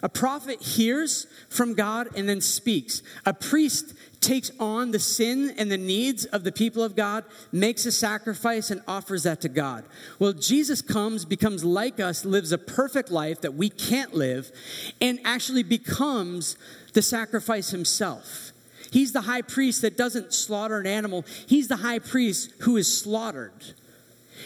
[0.01, 3.01] A prophet hears from God and then speaks.
[3.25, 7.85] A priest takes on the sin and the needs of the people of God, makes
[7.85, 9.83] a sacrifice, and offers that to God.
[10.19, 14.53] Well, Jesus comes, becomes like us, lives a perfect life that we can't live,
[15.01, 16.55] and actually becomes
[16.93, 18.53] the sacrifice himself.
[18.91, 23.01] He's the high priest that doesn't slaughter an animal, he's the high priest who is
[23.01, 23.73] slaughtered.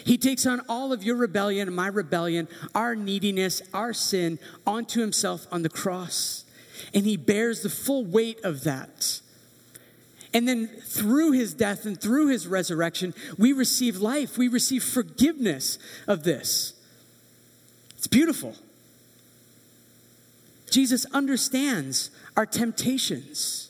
[0.04, 5.00] He takes on all of your rebellion and my rebellion, our neediness, our sin onto
[5.00, 6.44] himself on the cross.
[6.94, 9.20] And he bears the full weight of that.
[10.34, 14.38] And then through his death and through his resurrection, we receive life.
[14.38, 15.78] We receive forgiveness
[16.08, 16.72] of this.
[17.98, 18.56] It's beautiful.
[20.70, 23.68] Jesus understands our temptations.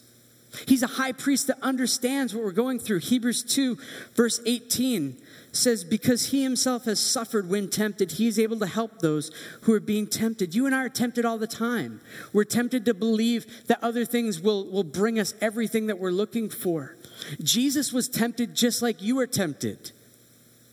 [0.66, 3.00] He's a high priest that understands what we're going through.
[3.00, 3.78] Hebrews 2,
[4.14, 5.16] verse 18
[5.52, 9.30] says, Because he himself has suffered when tempted, he is able to help those
[9.62, 10.54] who are being tempted.
[10.54, 12.00] You and I are tempted all the time.
[12.32, 16.50] We're tempted to believe that other things will, will bring us everything that we're looking
[16.50, 16.96] for.
[17.42, 19.92] Jesus was tempted just like you were tempted,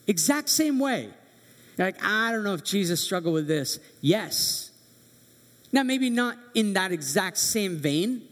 [0.08, 1.10] exact same way.
[1.78, 3.80] You're like, I don't know if Jesus struggled with this.
[4.02, 4.72] Yes.
[5.72, 8.24] Now, maybe not in that exact same vein,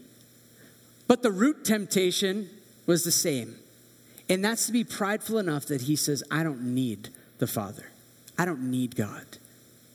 [1.08, 2.48] but the root temptation
[2.86, 3.56] was the same.
[4.28, 7.90] And that's to be prideful enough that he says, I don't need the Father.
[8.36, 9.38] I don't need God.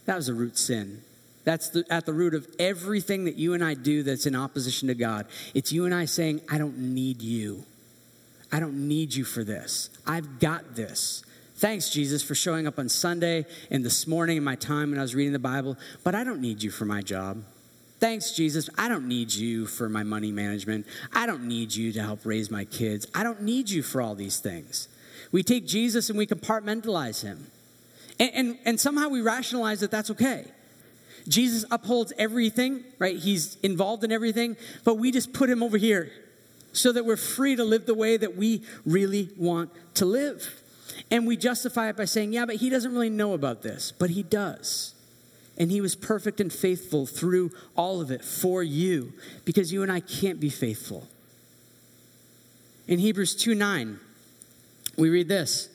[0.06, 1.02] That was a root sin.
[1.46, 4.88] That's the, at the root of everything that you and I do that's in opposition
[4.88, 5.28] to God.
[5.54, 7.64] It's you and I saying, I don't need you.
[8.52, 9.90] I don't need you for this.
[10.06, 11.24] I've got this.
[11.56, 15.02] Thanks, Jesus, for showing up on Sunday and this morning in my time when I
[15.02, 17.44] was reading the Bible, but I don't need you for my job.
[18.04, 18.70] Thanks, Jesus.
[18.78, 20.86] I don't need you for my money management.
[21.14, 23.08] I don't need you to help raise my kids.
[23.16, 24.90] I don't need you for all these things.
[25.32, 27.48] We take Jesus and we compartmentalize him.
[28.20, 30.44] And, and, and somehow we rationalize that that's okay.
[31.30, 33.16] Jesus upholds everything, right?
[33.16, 36.12] He's involved in everything, but we just put him over here
[36.74, 40.62] so that we're free to live the way that we really want to live.
[41.10, 44.10] And we justify it by saying, yeah, but he doesn't really know about this, but
[44.10, 44.94] he does.
[45.58, 49.14] And he was perfect and faithful through all of it for you
[49.46, 51.08] because you and I can't be faithful.
[52.88, 54.00] In Hebrews 2 9,
[54.98, 55.70] we read this.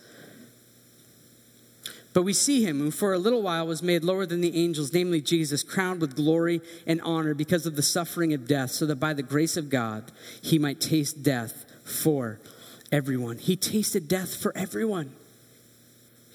[2.12, 4.93] But we see him who for a little while was made lower than the angels,
[4.93, 8.97] namely Jesus, crowned with glory and honor because of the suffering of death, so that
[8.97, 10.11] by the grace of God
[10.43, 12.41] he might taste death for
[12.91, 13.38] everyone.
[13.38, 15.12] He tasted death for everyone.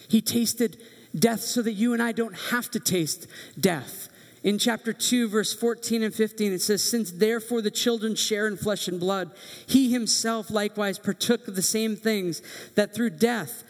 [0.08, 0.77] He tasted
[1.17, 3.28] death so that you and I don't have to taste
[3.60, 4.10] death.
[4.43, 8.58] In chapter 2, verse 14 and 15, it says, Since therefore the children share in
[8.58, 9.32] flesh and blood,
[9.65, 12.41] he himself likewise partook of the same things,
[12.76, 13.63] that through death,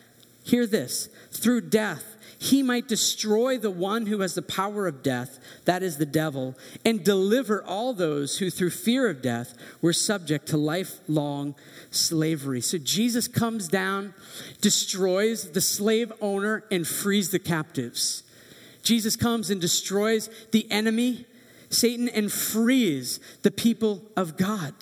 [0.43, 2.12] hear this, through death,
[2.43, 6.55] he might destroy the one who has the power of death, that is the devil,
[6.83, 11.55] and deliver all those who through fear of death were subject to lifelong
[11.89, 12.59] slavery.
[12.59, 14.13] So Jesus comes down,
[14.59, 18.23] destroys the slave owner, and frees the captives.
[18.81, 21.25] Jesus comes and destroys the enemy,
[21.69, 24.73] Satan, and frees the people of God.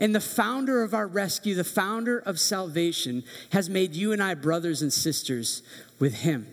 [0.00, 4.34] And the founder of our rescue, the founder of salvation, has made you and I
[4.34, 5.62] brothers and sisters
[6.00, 6.48] with him.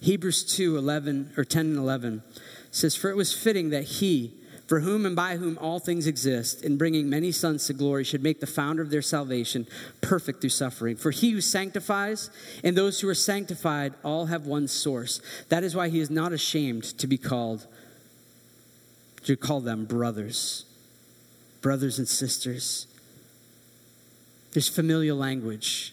[0.00, 2.22] Hebrews 2 11 or 10 and 11
[2.70, 4.32] says, For it was fitting that he,
[4.66, 8.22] for whom and by whom all things exist, in bringing many sons to glory, should
[8.22, 9.66] make the founder of their salvation
[10.00, 10.96] perfect through suffering.
[10.96, 12.30] For he who sanctifies
[12.62, 15.20] and those who are sanctified all have one source.
[15.48, 17.66] That is why he is not ashamed to be called
[19.24, 20.64] to call them brothers,
[21.60, 22.86] brothers and sisters.
[24.52, 25.92] There's familial language.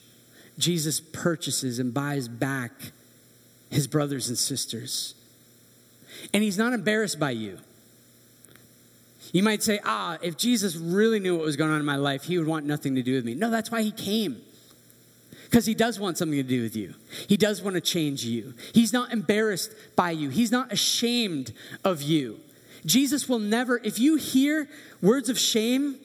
[0.58, 2.72] Jesus purchases and buys back
[3.76, 5.14] his brothers and sisters.
[6.34, 7.60] And he's not embarrassed by you.
[9.34, 12.24] You might say, ah, if Jesus really knew what was going on in my life,
[12.24, 13.36] he would want nothing to do with me.
[13.36, 14.42] No, that's why he came.
[15.44, 16.94] Because he does want something to do with you.
[17.28, 18.54] He does want to change you.
[18.74, 21.52] He's not embarrassed by you, he's not ashamed
[21.84, 22.40] of you.
[22.86, 24.70] Jesus will never, if you hear
[25.02, 25.98] words of shame,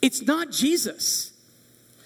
[0.00, 1.32] it's not Jesus.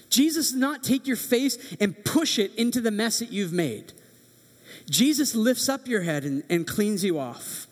[0.09, 3.93] Jesus does not take your face and push it into the mess that you've made.
[4.89, 7.67] Jesus lifts up your head and, and cleans you off.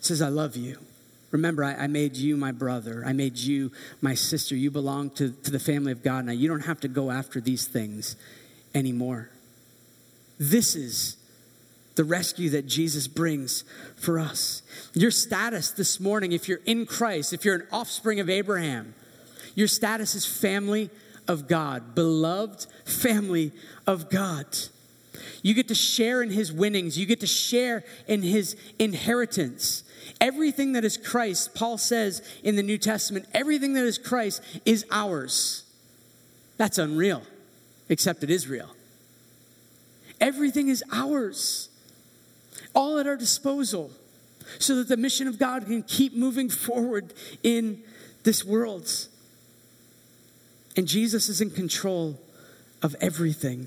[0.00, 0.78] Says, I love you.
[1.30, 3.02] Remember, I, I, made you my brother.
[3.04, 4.54] I made you my sister.
[4.54, 6.32] You belong to, to the family of God now.
[6.32, 8.14] You don't have to go after these things
[8.72, 9.30] anymore.
[10.38, 11.16] This is
[11.96, 13.64] the rescue that Jesus brings
[13.96, 14.62] for us.
[14.94, 18.94] Your status this morning, if you're in Christ, if you're an offspring of Abraham,
[19.54, 20.90] your status is family
[21.26, 23.52] of God, beloved family
[23.86, 24.46] of God.
[25.42, 29.82] You get to share in his winnings, you get to share in his inheritance.
[30.20, 34.84] Everything that is Christ, Paul says in the New Testament, everything that is Christ is
[34.90, 35.64] ours.
[36.56, 37.22] That's unreal,
[37.88, 38.70] except it is real.
[40.20, 41.68] Everything is ours,
[42.74, 43.90] all at our disposal,
[44.58, 47.12] so that the mission of God can keep moving forward
[47.42, 47.82] in
[48.22, 48.88] this world.
[50.76, 52.20] And Jesus is in control
[52.82, 53.66] of everything.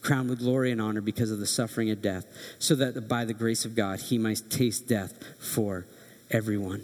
[0.00, 2.26] crowned with glory and honor because of the suffering of death,
[2.58, 5.86] so that by the grace of God he might taste death for
[6.30, 6.82] everyone.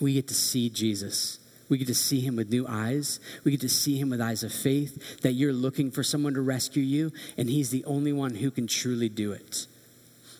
[0.00, 1.38] We get to see Jesus.
[1.68, 3.18] We get to see him with new eyes.
[3.44, 6.42] We get to see him with eyes of faith that you're looking for someone to
[6.42, 9.66] rescue you, and he's the only one who can truly do it.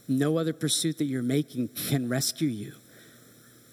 [0.08, 2.72] No other pursuit that you're making can rescue you.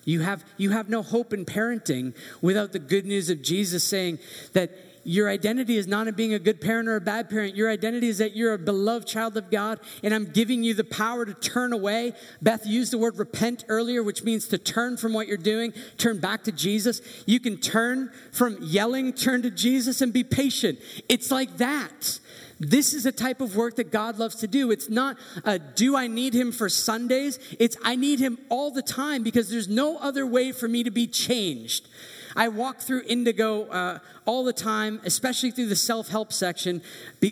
[0.06, 4.20] You have, you have no hope in parenting without the good news of Jesus saying
[4.54, 4.72] that
[5.04, 7.56] your identity is not in being a good parent or a bad parent.
[7.56, 10.84] Your identity is that you're a beloved child of God, and I'm giving you the
[10.84, 12.14] power to turn away.
[12.42, 16.20] Beth used the word repent earlier, which means to turn from what you're doing, turn
[16.20, 17.02] back to Jesus.
[17.26, 20.80] You can turn from yelling, turn to Jesus, and be patient.
[21.08, 22.20] It's like that.
[22.60, 24.70] This is a type of work that God loves to do.
[24.70, 27.40] It's not, a, do I need him for Sundays?
[27.58, 30.92] It's, I need him all the time because there's no other way for me to
[30.92, 31.88] be changed.
[32.36, 36.82] I walk through Indigo uh, all the time, especially through the self help section.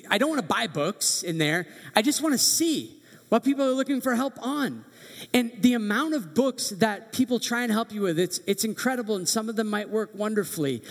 [0.10, 2.94] I don't want to buy books in there, I just want to see
[3.30, 4.86] what people are looking for help on.
[5.34, 9.16] And the amount of books that people try and help you with, it's, it's incredible,
[9.16, 10.82] and some of them might work wonderfully.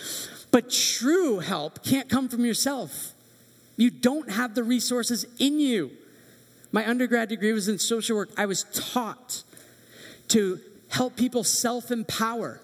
[0.50, 3.12] But true help can't come from yourself.
[3.76, 5.90] You don't have the resources in you.
[6.72, 8.30] My undergrad degree was in social work.
[8.36, 9.42] I was taught
[10.28, 12.61] to help people self empower.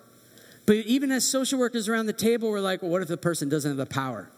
[0.66, 3.48] But even as social workers around the table, we're like, well, what if the person
[3.48, 4.30] doesn't have the power?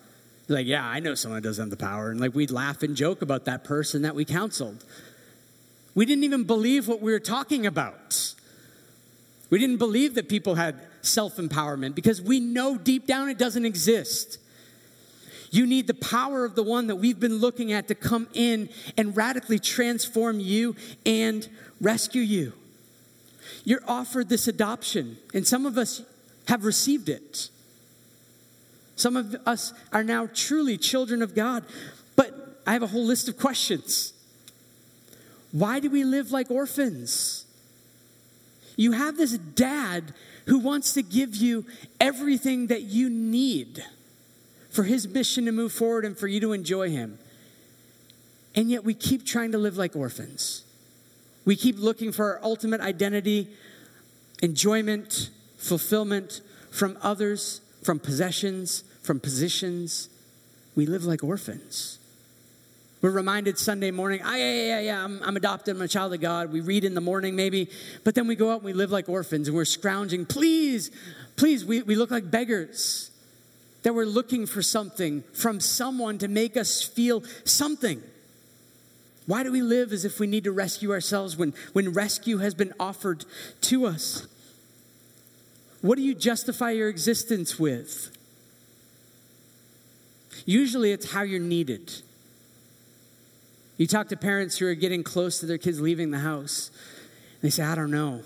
[0.47, 2.11] They're like, yeah, I know someone that doesn't have the power.
[2.11, 4.85] And like we'd laugh and joke about that person that we counseled.
[5.95, 8.35] We didn't even believe what we were talking about.
[9.51, 13.65] We didn't believe that people had self empowerment because we know deep down it doesn't
[13.65, 14.39] exist.
[15.51, 18.69] You need the power of the one that we've been looking at to come in
[18.97, 20.75] and radically transform you
[21.07, 21.49] and
[21.81, 22.55] rescue you.
[23.65, 26.03] You're offered this adoption, and some of us
[26.49, 27.49] have received it.
[28.97, 31.65] Some of us are now truly children of God.
[32.17, 34.13] But I have a whole list of questions.
[35.53, 37.47] Why do we live like orphans?
[38.77, 40.15] You have this dad
[40.47, 41.65] who wants to give you
[42.01, 43.85] everything that you need
[44.71, 47.19] for his mission to move forward and for you to enjoy him.
[48.57, 50.65] And yet we keep trying to live like orphans.
[51.45, 53.49] We keep looking for our ultimate identity,
[54.43, 55.31] enjoyment,
[55.65, 56.41] fulfillment
[56.71, 60.09] from others, from possessions, from positions.
[60.77, 61.99] We live like orphans.
[63.01, 66.23] We're reminded Sunday morning, ah, yeah, yeah, yeah, I'm, I'm adopted, I'm a child of
[66.23, 66.51] God.
[66.51, 67.69] We read in the morning maybe,
[68.03, 70.25] but then we go out and we live like orphans and we're scrounging.
[70.25, 70.91] Please,
[71.37, 73.11] please, we, we look like beggars.
[73.83, 78.03] That we're looking for something from someone to make us feel something.
[79.27, 82.55] Why do we live as if we need to rescue ourselves when, when rescue has
[82.55, 83.27] been offered
[83.63, 84.27] to us?
[85.85, 88.09] What do you justify your existence with?
[90.47, 91.93] Usually it's how you're needed.
[93.77, 96.71] You talk to parents who are getting close to their kids leaving the house,
[97.43, 98.23] they say, I don't know.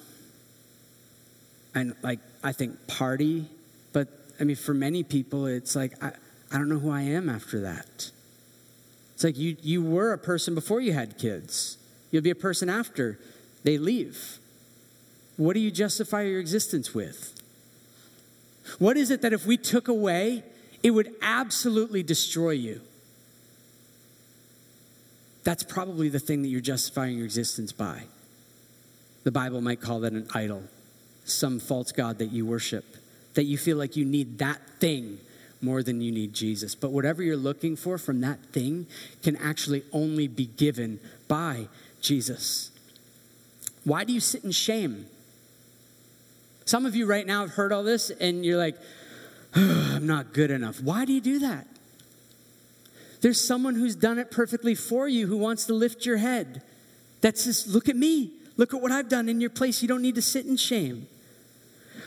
[1.75, 3.47] And like, I think party,
[3.93, 4.07] but
[4.39, 6.13] I mean, for many people, it's like, I,
[6.53, 8.13] I don't know who I am after that.
[9.17, 11.77] It's like you, you were a person before you had kids,
[12.13, 13.19] you'll be a person after
[13.65, 14.39] they leave.
[15.37, 17.35] What do you justify your existence with?
[18.79, 20.45] What is it that if we took away,
[20.83, 22.81] it would absolutely destroy you?
[25.45, 28.03] That's probably the thing that you're justifying your existence by.
[29.25, 30.64] The Bible might call that an idol,
[31.25, 32.85] some false God that you worship,
[33.35, 35.19] that you feel like you need that thing
[35.61, 36.75] more than you need Jesus.
[36.75, 38.87] But whatever you're looking for from that thing
[39.23, 41.69] can actually only be given by
[42.01, 42.71] Jesus.
[43.85, 45.07] Why do you sit in shame?
[46.69, 48.77] Some of you right now have heard all this and you're like,
[49.57, 50.83] oh, I'm not good enough.
[50.83, 51.66] Why do you do that?
[53.23, 56.61] There's someone who's done it perfectly for you who wants to lift your head.
[57.23, 58.33] That says, Look at me.
[58.59, 59.81] Look at what I've done in your place.
[59.81, 61.09] You don't need to sit in shame.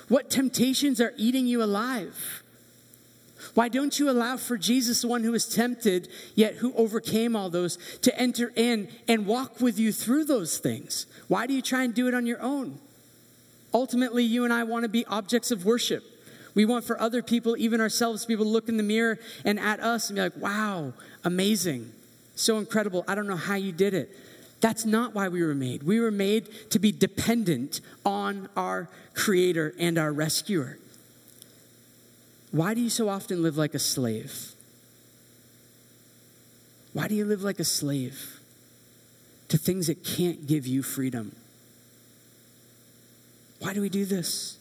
[0.10, 2.44] What temptations are eating you alive?
[3.56, 7.50] Why don't you allow for Jesus, the one who was tempted, yet who overcame all
[7.50, 11.08] those, to enter in and walk with you through those things?
[11.28, 12.80] Why do you try and do it on your own?
[13.74, 16.04] Ultimately, you and I want to be objects of worship.
[16.54, 19.80] We want for other people, even ourselves, able to look in the mirror and at
[19.80, 20.94] us and be like, wow,
[21.24, 21.92] amazing,
[22.36, 23.06] so incredible.
[23.08, 24.10] I don't know how you did it.
[24.60, 25.84] That's not why we were made.
[25.84, 30.78] We were made to be dependent on our Creator and our Rescuer.
[32.52, 34.52] Why do you so often live like a slave?
[36.94, 38.40] Why do you live like a slave
[39.48, 41.36] to things that can't give you freedom?
[43.62, 44.58] Why do we do this?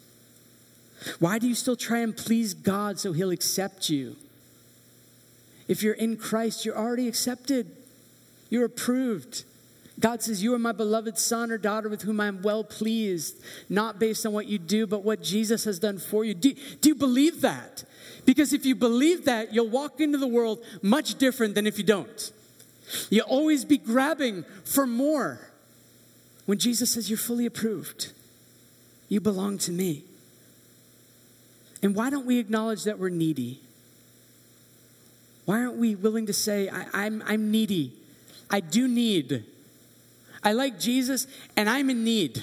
[1.18, 4.16] Why do you still try and please God so He'll accept you?
[5.66, 7.70] If you're in Christ, you're already accepted,
[8.50, 9.44] you're approved.
[9.98, 13.42] God says, You are my beloved son or daughter with whom I am well pleased,
[13.70, 16.34] not based on what you do, but what Jesus has done for you.
[16.34, 17.84] Do, do you believe that?
[18.26, 21.84] Because if you believe that, you'll walk into the world much different than if you
[21.84, 22.32] don't.
[23.08, 25.50] You'll always be grabbing for more.
[26.44, 28.12] When Jesus says, You're fully approved,
[29.10, 30.04] you belong to me.
[31.82, 33.60] And why don't we acknowledge that we're needy?
[35.44, 37.92] Why aren't we willing to say, I, am I'm, I'm needy?
[38.48, 39.44] I do need.
[40.42, 42.42] I like Jesus and I'm in need.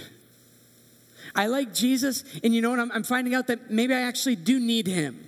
[1.36, 2.80] I like Jesus, and you know what?
[2.80, 5.28] I'm, I'm finding out that maybe I actually do need him.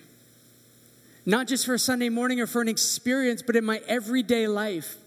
[1.26, 4.98] Not just for a Sunday morning or for an experience, but in my everyday life.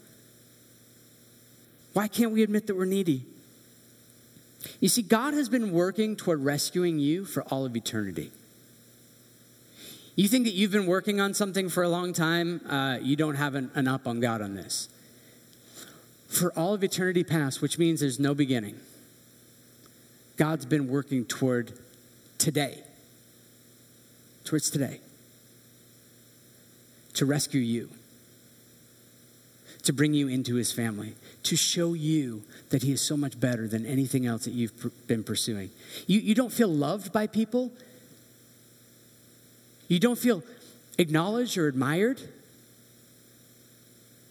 [1.92, 3.24] Why can't we admit that we're needy?
[4.80, 8.30] You see, God has been working toward rescuing you for all of eternity.
[10.14, 13.36] You think that you've been working on something for a long time, uh, you don't
[13.36, 14.88] have an, an up on God on this.
[16.28, 18.76] For all of eternity past, which means there's no beginning,
[20.36, 21.72] God's been working toward
[22.38, 22.82] today,
[24.44, 25.00] towards today,
[27.14, 27.88] to rescue you,
[29.84, 33.66] to bring you into his family, to show you that he is so much better
[33.66, 35.70] than anything else that you've been pursuing.
[36.06, 37.72] You, you don't feel loved by people
[39.92, 40.42] you don't feel
[40.96, 42.18] acknowledged or admired,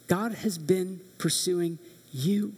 [0.08, 1.78] God has been pursuing
[2.12, 2.54] you.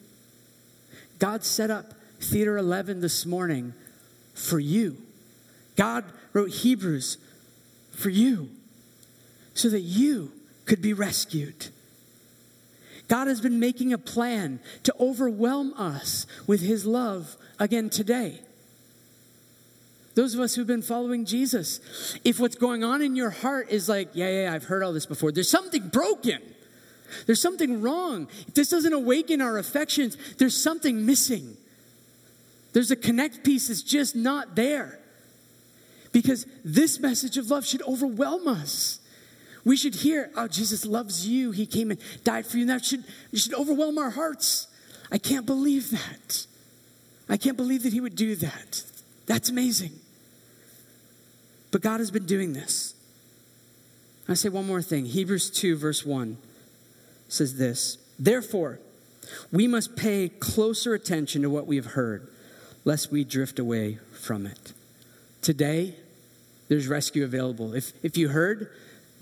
[1.20, 3.74] God set up Theater 11 this morning
[4.34, 4.96] for you.
[5.76, 7.18] God wrote Hebrews
[7.92, 8.50] for you
[9.54, 10.32] so that you
[10.64, 11.68] could be rescued.
[13.14, 18.42] God has been making a plan to overwhelm us with his love again today.
[20.16, 21.80] Those of us who've been following Jesus.
[22.24, 25.06] If what's going on in your heart is like, yeah, yeah, I've heard all this
[25.06, 26.42] before, there's something broken.
[27.28, 28.30] There's something wrong.
[28.48, 31.56] If this doesn't awaken our affections, there's something missing.
[32.74, 34.98] There's a connect piece that's just not there.
[36.12, 39.02] Because this message of love should overwhelm us.
[39.66, 41.52] We should hear, oh, Jesus loves you.
[41.52, 42.64] He came and died for you.
[42.64, 44.68] And that should, it should overwhelm our hearts.
[45.12, 46.48] I can't believe that.
[47.30, 48.84] I can't believe that He would do that.
[49.26, 49.92] That's amazing.
[51.72, 52.94] But God has been doing this.
[54.28, 55.06] I say one more thing.
[55.06, 56.38] Hebrews 2, verse 1
[57.28, 58.80] says this Therefore,
[59.52, 62.28] we must pay closer attention to what we have heard,
[62.86, 64.74] lest we drift away from it.
[65.42, 65.96] Today,
[66.68, 67.74] there's rescue available.
[67.74, 68.70] If, if you heard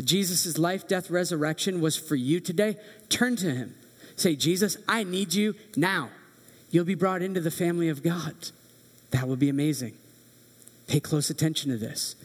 [0.02, 2.78] Jesus' life, death, resurrection was for you today,
[3.10, 3.76] turn to him.
[4.16, 6.10] Say, Jesus, I need you now.
[6.70, 8.36] You'll be brought into the family of God.
[9.12, 9.93] That would be amazing.
[10.88, 12.16] Pay close attention to this.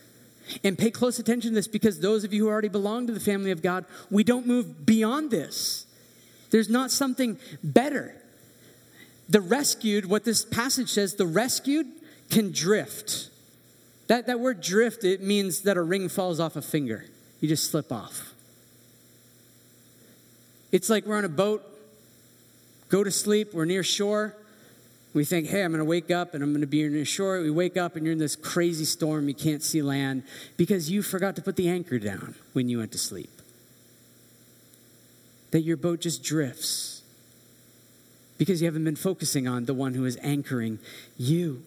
[0.62, 3.20] And pay close attention to this because those of you who already belong to the
[3.20, 5.86] family of God, we don't move beyond this.
[6.50, 8.14] There's not something better.
[9.28, 11.86] The rescued, what this passage says, the rescued
[12.30, 13.30] can drift.
[14.06, 17.06] That, that word drift, it means that a ring falls off a finger.
[17.46, 18.34] You just slip off.
[20.72, 21.62] It's like we're on a boat,
[22.88, 24.34] go to sleep, we're near shore.
[25.14, 27.40] We think, hey, I'm going to wake up and I'm going to be near shore.
[27.40, 30.24] We wake up and you're in this crazy storm, you can't see land
[30.56, 33.30] because you forgot to put the anchor down when you went to sleep.
[35.52, 37.02] That your boat just drifts
[38.38, 40.80] because you haven't been focusing on the one who is anchoring
[41.16, 41.62] you.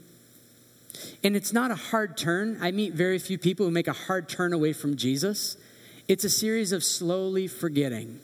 [1.23, 2.57] And it's not a hard turn.
[2.61, 5.57] I meet very few people who make a hard turn away from Jesus.
[6.10, 8.20] It's a series of slowly forgetting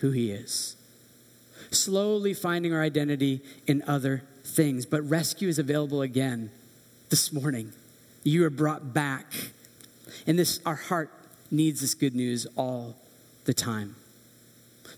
[0.00, 0.76] who he is,
[1.70, 4.84] slowly finding our identity in other things.
[4.84, 6.50] But rescue is available again
[7.08, 7.72] this morning.
[8.22, 9.32] You are brought back.
[10.26, 11.10] And this our heart
[11.50, 12.96] needs this good news all
[13.46, 13.96] the time.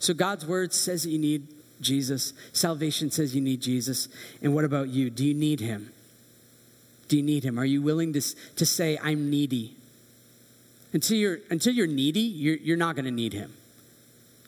[0.01, 1.47] So God's word says that you need
[1.81, 2.33] Jesus.
[2.53, 4.09] Salvation says you need Jesus.
[4.43, 5.09] And what about you?
[5.09, 5.93] Do you need him?
[7.07, 7.61] Do you need him?
[7.61, 8.21] Are you willing to,
[8.57, 9.77] to say, I'm needy?
[10.93, 13.53] Until you're, until you're needy, you're, you're not going to need him.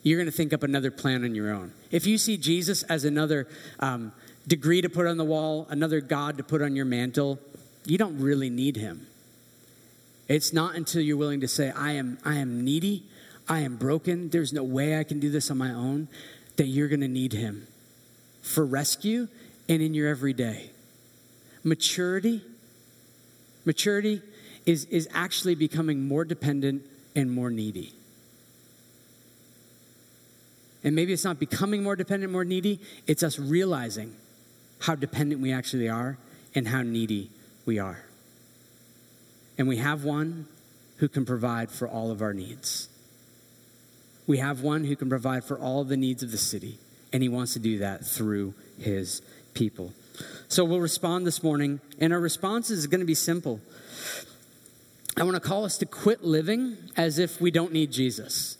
[0.03, 1.73] You're going to think up another plan on your own.
[1.91, 3.47] If you see Jesus as another
[3.79, 4.11] um,
[4.47, 7.39] degree to put on the wall, another God to put on your mantle,
[7.85, 9.05] you don't really need him.
[10.27, 13.03] It's not until you're willing to say, I am, I am needy,
[13.47, 16.07] I am broken, there's no way I can do this on my own,
[16.55, 17.67] that you're going to need him
[18.41, 19.27] for rescue
[19.69, 20.71] and in your everyday.
[21.63, 22.41] Maturity
[23.65, 24.21] Maturity
[24.65, 26.83] is, is actually becoming more dependent
[27.15, 27.93] and more needy.
[30.83, 34.15] And maybe it's not becoming more dependent, more needy, it's us realizing
[34.79, 36.17] how dependent we actually are
[36.55, 37.29] and how needy
[37.65, 38.03] we are.
[39.57, 40.47] And we have one
[40.97, 42.89] who can provide for all of our needs.
[44.25, 46.77] We have one who can provide for all the needs of the city,
[47.11, 49.21] and he wants to do that through his
[49.53, 49.93] people.
[50.47, 53.59] So we'll respond this morning, and our response is going to be simple.
[55.17, 58.57] I want to call us to quit living as if we don't need Jesus.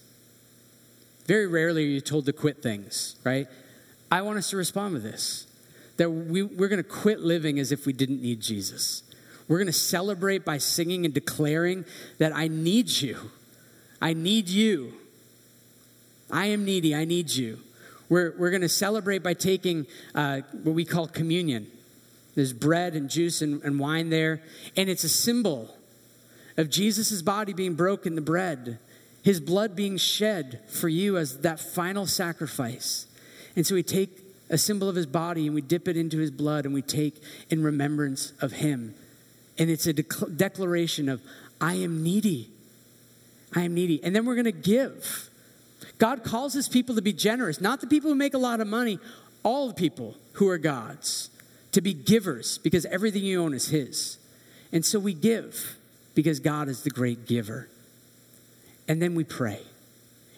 [1.26, 3.48] Very rarely are you told to quit things, right?
[4.12, 5.48] I want us to respond with this
[5.98, 9.04] that we, we're going to quit living as if we didn't need Jesus.
[9.48, 11.86] We're going to celebrate by singing and declaring
[12.18, 13.32] that I need you.
[14.02, 14.94] I need you.
[16.32, 16.96] I am needy.
[16.96, 17.60] I need you.
[18.10, 19.86] We're, we're going to celebrate by taking
[20.16, 21.68] uh, what we call communion.
[22.36, 24.42] There's bread and juice and, and wine there,
[24.76, 25.76] and it's a symbol
[26.62, 28.80] of Jesus' body being broken, the bread,
[29.24, 33.08] his blood being shed for you as that final sacrifice.
[33.56, 36.32] And so we take a symbol of his body and we dip it into his
[36.32, 38.94] blood and we take in remembrance of him.
[39.58, 41.22] And it's a declaration of,
[41.60, 42.50] I am needy.
[43.56, 44.02] I am needy.
[44.04, 45.30] And then we're going to give.
[45.98, 48.68] God calls his people to be generous, not the people who make a lot of
[48.68, 49.00] money,
[49.44, 51.30] all the people who are God's,
[51.72, 54.18] to be givers because everything you own is his.
[54.72, 55.76] And so we give
[56.14, 57.70] because God is the great giver.
[58.88, 59.62] And then we pray.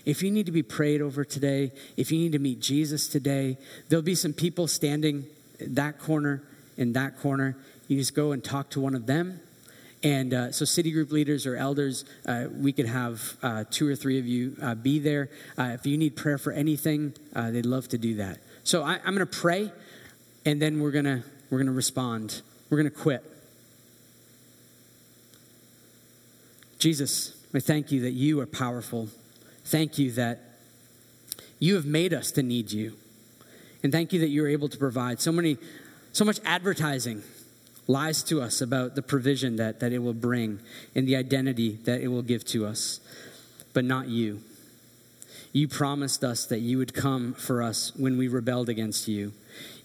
[0.06, 3.58] If you need to be prayed over today, if you need to meet Jesus today,
[3.88, 5.26] there'll be some people standing
[5.60, 6.44] that corner
[6.78, 7.56] in that corner.
[7.88, 9.40] You just go and talk to one of them
[10.04, 13.96] and uh, so, city group leaders or elders, uh, we could have uh, two or
[13.96, 15.30] three of you uh, be there.
[15.58, 18.40] Uh, if you need prayer for anything, uh, they'd love to do that.
[18.66, 19.72] So, I, am going to pray,
[20.46, 22.42] and then we're going to we're going to respond.
[22.70, 23.24] We're going to quit.
[26.84, 29.08] Jesus, I thank you that you are powerful.
[29.64, 30.42] Thank you that
[31.58, 32.98] you have made us to need you.
[33.84, 35.58] And thank you that you're able to provide so many,
[36.12, 37.24] so much advertising
[37.88, 40.60] lies to us about the provision that, that it will bring
[40.94, 43.00] and the identity that it will give to us,
[43.72, 44.42] but not you.
[45.54, 49.32] You promised us that you would come for us when we rebelled against you.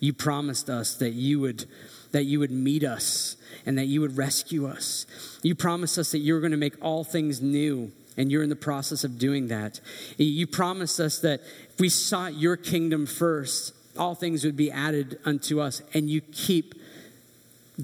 [0.00, 1.66] You promised us that you would
[2.10, 3.36] that you would meet us
[3.68, 5.04] and that you would rescue us.
[5.42, 8.48] You promised us that you were going to make all things new and you're in
[8.48, 9.78] the process of doing that.
[10.16, 15.18] You promised us that if we sought your kingdom first, all things would be added
[15.26, 16.76] unto us and you keep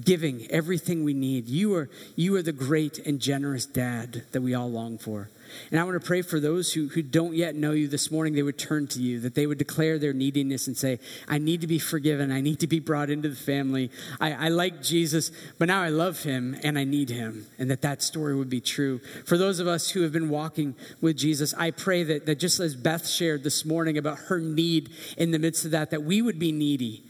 [0.03, 1.47] giving everything we need.
[1.47, 5.29] You are, you are the great and generous dad that we all long for.
[5.71, 8.33] And I want to pray for those who, who don't yet know you this morning,
[8.33, 11.61] they would turn to you, that they would declare their neediness and say, I need
[11.61, 12.31] to be forgiven.
[12.31, 13.91] I need to be brought into the family.
[14.19, 17.45] I, I like Jesus, but now I love him and I need him.
[17.57, 18.99] And that that story would be true.
[19.25, 22.59] For those of us who have been walking with Jesus, I pray that, that just
[22.59, 26.21] as Beth shared this morning about her need in the midst of that, that we
[26.21, 27.03] would be needy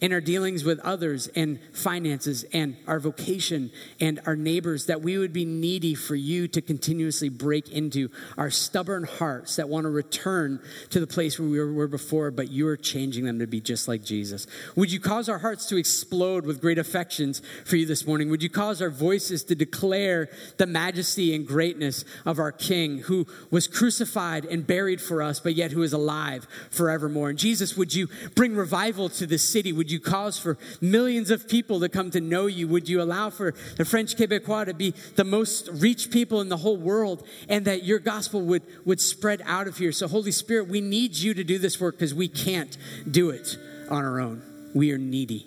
[0.00, 5.16] in our dealings with others and finances and our vocation and our neighbors, that we
[5.16, 9.90] would be needy for you to continuously break into our stubborn hearts that want to
[9.90, 13.60] return to the place where we were before, but you are changing them to be
[13.60, 14.46] just like Jesus.
[14.76, 18.28] Would you cause our hearts to explode with great affections for you this morning?
[18.28, 20.28] Would you cause our voices to declare
[20.58, 25.54] the majesty and greatness of our King who was crucified and buried for us, but
[25.54, 27.30] yet who is alive forevermore?
[27.30, 29.72] And Jesus, would you bring revival to this city?
[29.72, 32.68] Would you cause for millions of people to come to know you?
[32.68, 36.58] Would you allow for the French Quebecois to be the most rich people in the
[36.58, 39.92] whole world and that your gospel would, would spread out of here?
[39.92, 42.76] So, Holy Spirit, we need you to do this work because we can't
[43.10, 43.56] do it
[43.90, 44.42] on our own.
[44.74, 45.46] We are needy.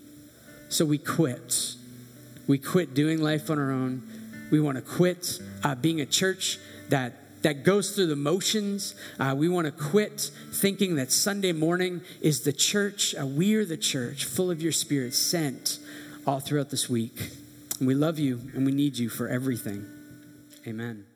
[0.69, 1.75] So we quit.
[2.47, 4.03] We quit doing life on our own.
[4.51, 6.57] We want to quit uh, being a church
[6.89, 8.95] that that goes through the motions.
[9.19, 13.15] Uh, we want to quit thinking that Sunday morning is the church.
[13.15, 15.79] Uh, we're the church, full of your spirit, sent
[16.25, 17.31] all throughout this week.
[17.79, 19.85] And we love you and we need you for everything.
[20.67, 21.08] Amen.